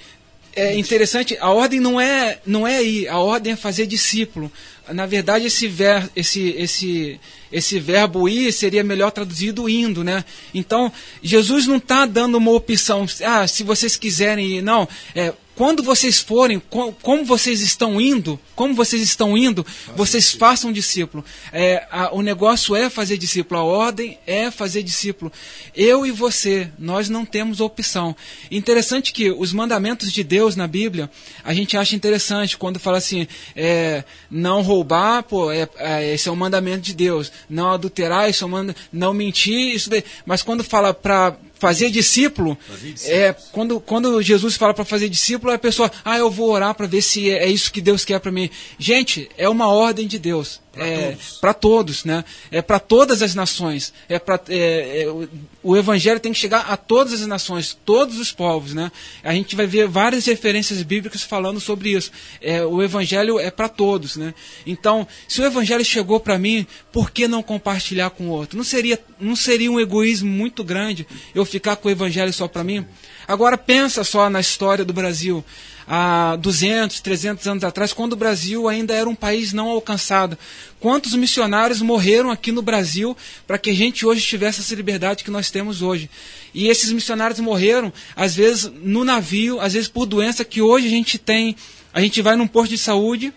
é 0.54 0.76
interessante, 0.76 1.36
a 1.40 1.50
ordem 1.50 1.80
não 1.80 2.00
é 2.00 2.40
não 2.44 2.66
é 2.66 2.82
ir, 2.82 3.08
a 3.08 3.18
ordem 3.18 3.52
é 3.52 3.56
fazer 3.56 3.86
discípulo. 3.86 4.50
Na 4.88 5.06
verdade, 5.06 5.46
esse, 5.46 5.68
ver, 5.68 6.10
esse, 6.16 6.48
esse, 6.58 7.20
esse 7.52 7.78
verbo 7.78 8.28
ir 8.28 8.52
seria 8.52 8.82
melhor 8.82 9.12
traduzido 9.12 9.68
indo, 9.68 10.02
né? 10.02 10.24
Então, 10.52 10.92
Jesus 11.22 11.66
não 11.66 11.76
está 11.76 12.06
dando 12.06 12.38
uma 12.38 12.50
opção, 12.50 13.06
ah, 13.24 13.46
se 13.46 13.62
vocês 13.62 13.96
quiserem 13.96 14.58
ir, 14.58 14.62
não. 14.62 14.88
É, 15.14 15.32
quando 15.60 15.82
vocês 15.82 16.18
forem, 16.18 16.58
como 17.02 17.22
vocês 17.22 17.60
estão 17.60 18.00
indo, 18.00 18.40
como 18.56 18.72
vocês 18.72 19.02
estão 19.02 19.36
indo, 19.36 19.66
vocês 19.94 20.32
façam 20.32 20.72
discípulo. 20.72 21.22
É, 21.52 21.86
a, 21.90 22.14
o 22.14 22.22
negócio 22.22 22.74
é 22.74 22.88
fazer 22.88 23.18
discípulo, 23.18 23.60
a 23.60 23.64
ordem 23.64 24.18
é 24.26 24.50
fazer 24.50 24.82
discípulo. 24.82 25.30
Eu 25.76 26.06
e 26.06 26.10
você, 26.10 26.70
nós 26.78 27.10
não 27.10 27.26
temos 27.26 27.60
opção. 27.60 28.16
Interessante 28.50 29.12
que 29.12 29.30
os 29.30 29.52
mandamentos 29.52 30.10
de 30.10 30.24
Deus 30.24 30.56
na 30.56 30.66
Bíblia, 30.66 31.10
a 31.44 31.52
gente 31.52 31.76
acha 31.76 31.94
interessante 31.94 32.56
quando 32.56 32.80
fala 32.80 32.96
assim, 32.96 33.28
é, 33.54 34.02
não 34.30 34.62
roubar, 34.62 35.24
pô, 35.24 35.52
é, 35.52 35.68
é, 35.76 36.14
esse 36.14 36.26
é 36.26 36.32
um 36.32 36.36
mandamento 36.36 36.80
de 36.80 36.94
Deus. 36.94 37.30
Não 37.50 37.70
adulterar, 37.70 38.30
isso 38.30 38.44
é 38.44 38.46
um 38.46 38.50
mandamento, 38.50 38.80
não 38.90 39.12
mentir, 39.12 39.74
isso 39.74 39.90
daí. 39.90 40.02
Mas 40.24 40.42
quando 40.42 40.64
fala 40.64 40.94
para 40.94 41.36
fazer 41.60 41.90
discípulo, 41.90 42.58
é, 43.04 43.34
quando, 43.52 43.78
quando 43.78 44.20
Jesus 44.22 44.56
fala 44.56 44.72
para 44.72 44.84
fazer 44.84 45.10
discípulo, 45.10 45.52
a 45.52 45.58
pessoa, 45.58 45.92
ah, 46.02 46.18
eu 46.18 46.30
vou 46.30 46.50
orar 46.50 46.74
para 46.74 46.86
ver 46.86 47.02
se 47.02 47.30
é, 47.30 47.44
é 47.44 47.46
isso 47.46 47.70
que 47.70 47.82
Deus 47.82 48.04
quer 48.04 48.18
para 48.18 48.32
mim. 48.32 48.48
Gente, 48.78 49.30
é 49.36 49.48
uma 49.48 49.68
ordem 49.68 50.08
de 50.08 50.18
Deus 50.18 50.58
para 50.72 50.86
é, 50.86 51.10
todos. 51.10 51.38
todos, 51.60 52.04
né? 52.04 52.24
É 52.50 52.62
para 52.62 52.78
todas 52.78 53.22
as 53.22 53.34
nações. 53.34 53.92
É 54.08 54.18
para 54.18 54.40
é, 54.48 55.02
é, 55.02 55.28
o 55.62 55.76
evangelho 55.76 56.20
tem 56.20 56.32
que 56.32 56.38
chegar 56.38 56.60
a 56.60 56.76
todas 56.76 57.14
as 57.14 57.26
nações, 57.26 57.76
todos 57.84 58.18
os 58.18 58.32
povos, 58.32 58.72
né? 58.72 58.90
A 59.22 59.32
gente 59.32 59.56
vai 59.56 59.66
ver 59.66 59.88
várias 59.88 60.26
referências 60.26 60.82
bíblicas 60.82 61.22
falando 61.22 61.60
sobre 61.60 61.90
isso. 61.90 62.12
É, 62.40 62.64
o 62.64 62.82
evangelho 62.82 63.38
é 63.38 63.50
para 63.50 63.68
todos, 63.68 64.16
né? 64.16 64.32
Então, 64.64 65.06
se 65.26 65.40
o 65.40 65.44
evangelho 65.44 65.84
chegou 65.84 66.20
para 66.20 66.38
mim, 66.38 66.66
por 66.92 67.10
que 67.10 67.26
não 67.26 67.42
compartilhar 67.42 68.10
com 68.10 68.28
o 68.28 68.30
outro? 68.30 68.56
Não 68.56 68.64
seria 68.64 68.98
não 69.18 69.36
seria 69.36 69.70
um 69.70 69.80
egoísmo 69.80 70.30
muito 70.30 70.62
grande 70.62 71.06
eu 71.34 71.44
ficar 71.44 71.76
com 71.76 71.88
o 71.88 71.90
evangelho 71.90 72.32
só 72.32 72.46
para 72.46 72.64
mim? 72.64 72.86
Agora 73.30 73.56
pensa 73.56 74.02
só 74.02 74.28
na 74.28 74.40
história 74.40 74.84
do 74.84 74.92
Brasil 74.92 75.44
há 75.86 76.34
200, 76.34 77.00
300 77.00 77.46
anos 77.46 77.62
atrás, 77.62 77.92
quando 77.92 78.14
o 78.14 78.16
Brasil 78.16 78.68
ainda 78.68 78.92
era 78.92 79.08
um 79.08 79.14
país 79.14 79.52
não 79.52 79.68
alcançado. 79.68 80.36
Quantos 80.80 81.14
missionários 81.14 81.80
morreram 81.80 82.28
aqui 82.28 82.50
no 82.50 82.60
Brasil 82.60 83.16
para 83.46 83.56
que 83.56 83.70
a 83.70 83.72
gente 83.72 84.04
hoje 84.04 84.20
tivesse 84.26 84.58
essa 84.58 84.74
liberdade 84.74 85.22
que 85.22 85.30
nós 85.30 85.48
temos 85.48 85.80
hoje? 85.80 86.10
E 86.52 86.66
esses 86.66 86.90
missionários 86.90 87.38
morreram, 87.38 87.92
às 88.16 88.34
vezes 88.34 88.68
no 88.82 89.04
navio, 89.04 89.60
às 89.60 89.74
vezes 89.74 89.88
por 89.88 90.06
doença 90.06 90.44
que 90.44 90.60
hoje 90.60 90.88
a 90.88 90.90
gente 90.90 91.16
tem. 91.16 91.54
A 91.94 92.00
gente 92.00 92.20
vai 92.20 92.34
num 92.34 92.48
posto 92.48 92.70
de 92.70 92.78
saúde, 92.78 93.32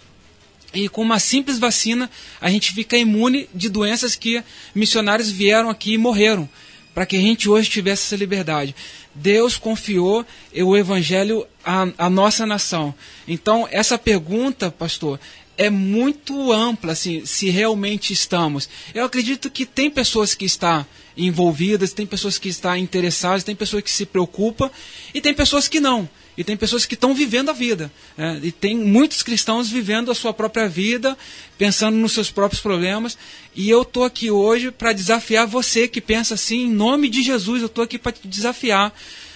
e 0.74 0.90
com 0.90 1.04
uma 1.04 1.20
simples 1.20 1.60
vacina, 1.60 2.10
a 2.42 2.50
gente 2.50 2.74
fica 2.74 2.98
imune 2.98 3.48
de 3.54 3.70
doenças 3.70 4.16
que 4.16 4.44
missionários 4.74 5.30
vieram 5.30 5.70
aqui 5.70 5.94
e 5.94 5.98
morreram, 6.00 6.50
para 6.94 7.06
que 7.06 7.16
a 7.18 7.22
gente 7.22 7.50
hoje 7.50 7.70
tivesse 7.70 8.04
essa 8.04 8.16
liberdade. 8.16 8.76
Deus 9.14 9.58
confiou 9.58 10.26
o 10.56 10.78
evangelho 10.78 11.46
à, 11.64 11.88
à 11.98 12.10
nossa 12.10 12.46
nação. 12.46 12.94
Então, 13.28 13.68
essa 13.72 13.98
pergunta, 13.98 14.72
pastor, 14.72 15.20
é 15.58 15.70
muito 15.70 16.52
ampla, 16.52 16.94
assim, 16.94 17.26
se 17.26 17.50
realmente 17.50 18.12
estamos. 18.12 18.68
Eu 18.94 19.06
acredito 19.06 19.50
que 19.50 19.66
tem 19.66 19.90
pessoas 19.90 20.34
que 20.34 20.46
estão 20.46 20.86
envolvidas, 21.16 21.94
tem 21.94 22.06
pessoas 22.06 22.38
que 22.38 22.50
estão 22.50 22.76
interessadas, 22.76 23.44
tem 23.44 23.56
pessoas 23.56 23.84
que 23.84 23.92
se 23.92 24.06
preocupam 24.06 24.70
e 25.14 25.22
tem 25.22 25.34
pessoas 25.34 25.68
que 25.68 25.80
não. 25.80 26.10
E 26.38 26.44
tem 26.44 26.58
pessoas 26.58 26.86
que 26.86 26.96
estão 26.96 27.14
vivendo 27.14 27.50
a 27.50 27.54
vida. 27.54 27.92
Né? 28.18 28.40
E 28.44 28.52
tem 28.52 28.76
muitos 28.76 29.22
cristãos 29.22 29.70
vivendo 29.70 30.12
a 30.12 30.16
sua 30.16 30.34
própria 30.34 30.68
vida, 30.68 31.18
pensando 31.58 31.98
nos 31.98 32.14
seus 32.14 32.32
próprios 32.32 32.62
problemas. 32.62 33.18
E 33.56 33.70
eu 33.70 33.84
estou 33.84 34.04
aqui 34.04 34.32
hoje 34.32 34.72
para 34.72 34.94
desafiar 34.94 35.46
você 35.46 35.88
que 35.88 36.02
pensa 36.02 36.34
assim, 36.34 36.66
em 36.66 36.72
nome 36.72 37.10
de 37.10 37.22
Jesus, 37.22 37.62
eu 37.62 37.68
estou 37.68 37.84
aqui 37.84 38.00
para 38.00 38.12
te 38.12 38.28
desafiar 38.28 38.94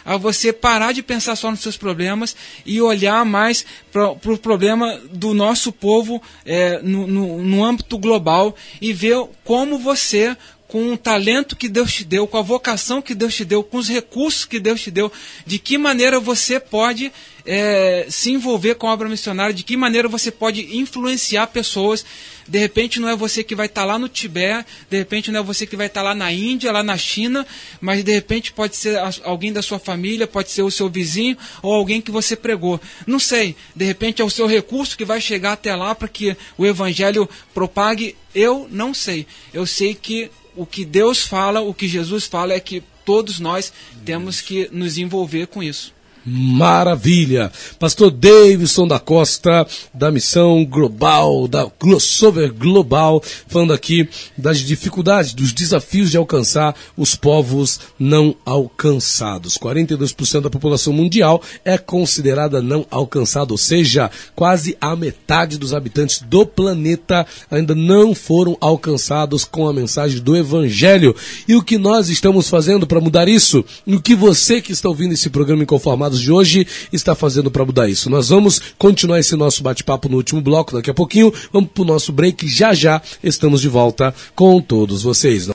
a 0.07 0.15
você 0.15 0.53
parar 0.53 0.93
de 0.93 1.03
pensar 1.03 1.35
só 1.35 1.51
nos 1.51 1.59
seus 1.59 1.75
problemas 1.75 2.33
e 2.65 2.81
olhar 2.81 3.25
mais 3.25 3.65
para 3.91 4.11
o 4.11 4.15
pro 4.15 4.37
problema 4.37 4.97
do 5.11 5.33
nosso 5.33 5.69
povo 5.69 6.21
é, 6.45 6.81
no, 6.81 7.05
no, 7.05 7.43
no 7.43 7.65
âmbito 7.65 7.97
global 7.97 8.55
e 8.79 8.93
ver 8.93 9.21
como 9.43 9.77
você, 9.77 10.35
com 10.67 10.91
o 10.91 10.97
talento 10.97 11.55
que 11.55 11.69
Deus 11.69 11.93
te 11.93 12.03
deu, 12.03 12.27
com 12.27 12.37
a 12.37 12.41
vocação 12.41 13.01
que 13.01 13.15
Deus 13.15 13.33
te 13.33 13.45
deu, 13.45 13.63
com 13.63 13.77
os 13.77 13.87
recursos 13.87 14.45
que 14.45 14.59
Deus 14.59 14.81
te 14.81 14.91
deu, 14.91 15.11
de 15.45 15.57
que 15.57 15.77
maneira 15.77 16.19
você 16.19 16.59
pode 16.59 17.11
é, 17.45 18.05
se 18.09 18.31
envolver 18.31 18.75
com 18.75 18.89
a 18.89 18.93
obra 18.93 19.07
missionária, 19.07 19.53
de 19.53 19.63
que 19.63 19.77
maneira 19.77 20.09
você 20.09 20.29
pode 20.29 20.77
influenciar 20.77 21.47
pessoas. 21.47 22.05
De 22.45 22.59
repente 22.59 22.99
não 22.99 23.07
é 23.07 23.15
você 23.15 23.43
que 23.43 23.55
vai 23.55 23.67
estar 23.67 23.81
tá 23.81 23.87
lá 23.87 23.97
no 23.97 24.09
Tibete, 24.09 24.65
de 24.89 24.97
repente 24.97 25.31
não 25.31 25.39
é 25.39 25.43
você 25.43 25.65
que 25.65 25.77
vai 25.77 25.87
estar 25.87 26.01
tá 26.01 26.09
lá 26.09 26.15
na 26.15 26.31
Índia, 26.31 26.71
lá 26.71 26.83
na 26.83 26.97
China, 26.97 27.47
mas 27.79 28.03
de 28.03 28.11
repente 28.11 28.51
pode 28.51 28.75
ser 28.75 28.99
alguém 29.23 29.53
da 29.53 29.61
sua 29.61 29.79
família, 29.79 30.27
pode 30.27 30.51
ser 30.51 30.63
o 30.63 30.71
seu 30.71 30.89
vizinho 30.89 31.37
ou 31.61 31.73
alguém 31.73 32.01
que 32.01 32.11
você 32.11 32.35
pregou. 32.35 32.79
Não 33.05 33.19
sei, 33.19 33.55
de 33.73 33.85
repente 33.85 34.21
é 34.21 34.25
o 34.25 34.29
seu 34.29 34.47
recurso 34.47 34.97
que 34.97 35.05
vai 35.05 35.21
chegar 35.21 35.53
até 35.53 35.73
lá 35.73 35.95
para 35.95 36.09
que 36.09 36.35
o 36.57 36.65
evangelho 36.65 37.29
propague. 37.53 38.15
Eu 38.35 38.67
não 38.69 38.93
sei. 38.93 39.25
Eu 39.53 39.65
sei 39.65 39.95
que 39.95 40.29
o 40.57 40.65
que 40.65 40.83
Deus 40.83 41.21
fala, 41.21 41.61
o 41.61 41.73
que 41.73 41.87
Jesus 41.87 42.25
fala 42.25 42.53
é 42.53 42.59
que 42.59 42.83
todos 43.05 43.39
nós 43.39 43.71
temos 44.03 44.41
que 44.41 44.67
nos 44.71 44.97
envolver 44.97 45.47
com 45.47 45.63
isso. 45.63 45.93
Maravilha! 46.29 47.49
Pastor 47.79 48.11
Davidson 48.11 48.85
da 48.85 48.99
Costa, 48.99 49.65
da 49.93 50.11
Missão 50.11 50.65
Global, 50.65 51.47
da 51.47 51.71
Glossover 51.79 52.53
Global, 52.53 53.23
falando 53.47 53.71
aqui 53.71 54.09
das 54.37 54.59
dificuldades, 54.59 55.33
dos 55.33 55.53
desafios 55.53 56.11
de 56.11 56.17
alcançar 56.17 56.75
os 56.97 57.15
povos 57.15 57.79
não 57.97 58.35
alcançados. 58.45 59.57
42% 59.57 60.41
da 60.41 60.49
população 60.49 60.91
mundial 60.91 61.41
é 61.63 61.77
considerada 61.77 62.61
não 62.61 62.85
alcançada, 62.91 63.53
ou 63.53 63.57
seja, 63.57 64.11
quase 64.35 64.75
a 64.81 64.97
metade 64.97 65.57
dos 65.57 65.73
habitantes 65.73 66.19
do 66.19 66.45
planeta 66.45 67.25
ainda 67.49 67.73
não 67.73 68.13
foram 68.13 68.57
alcançados 68.59 69.45
com 69.45 69.65
a 69.65 69.71
mensagem 69.73 70.19
do 70.19 70.35
Evangelho. 70.35 71.15
E 71.47 71.55
o 71.55 71.63
que 71.63 71.77
nós 71.77 72.09
estamos 72.09 72.49
fazendo 72.49 72.85
para 72.85 72.99
mudar 72.99 73.29
isso? 73.29 73.63
E 73.85 73.95
o 73.95 74.01
que 74.01 74.13
você 74.13 74.61
que 74.61 74.73
está 74.73 74.89
ouvindo 74.89 75.13
esse 75.13 75.29
programa 75.29 75.63
Inconformados 75.63 76.16
de 76.19 76.31
hoje 76.31 76.67
está 76.91 77.13
fazendo 77.13 77.51
para 77.51 77.65
mudar 77.65 77.87
isso. 77.87 78.09
Nós 78.09 78.29
vamos 78.29 78.61
continuar 78.77 79.19
esse 79.19 79.35
nosso 79.35 79.61
bate-papo 79.61 80.09
no 80.09 80.17
último 80.17 80.41
bloco 80.41 80.73
daqui 80.73 80.89
a 80.89 80.93
pouquinho. 80.93 81.33
Vamos 81.51 81.69
para 81.73 81.83
o 81.83 81.85
nosso 81.85 82.11
break. 82.11 82.47
Já 82.47 82.73
já 82.73 83.01
estamos 83.23 83.61
de 83.61 83.69
volta 83.69 84.13
com 84.35 84.59
todos 84.61 85.03
vocês. 85.03 85.45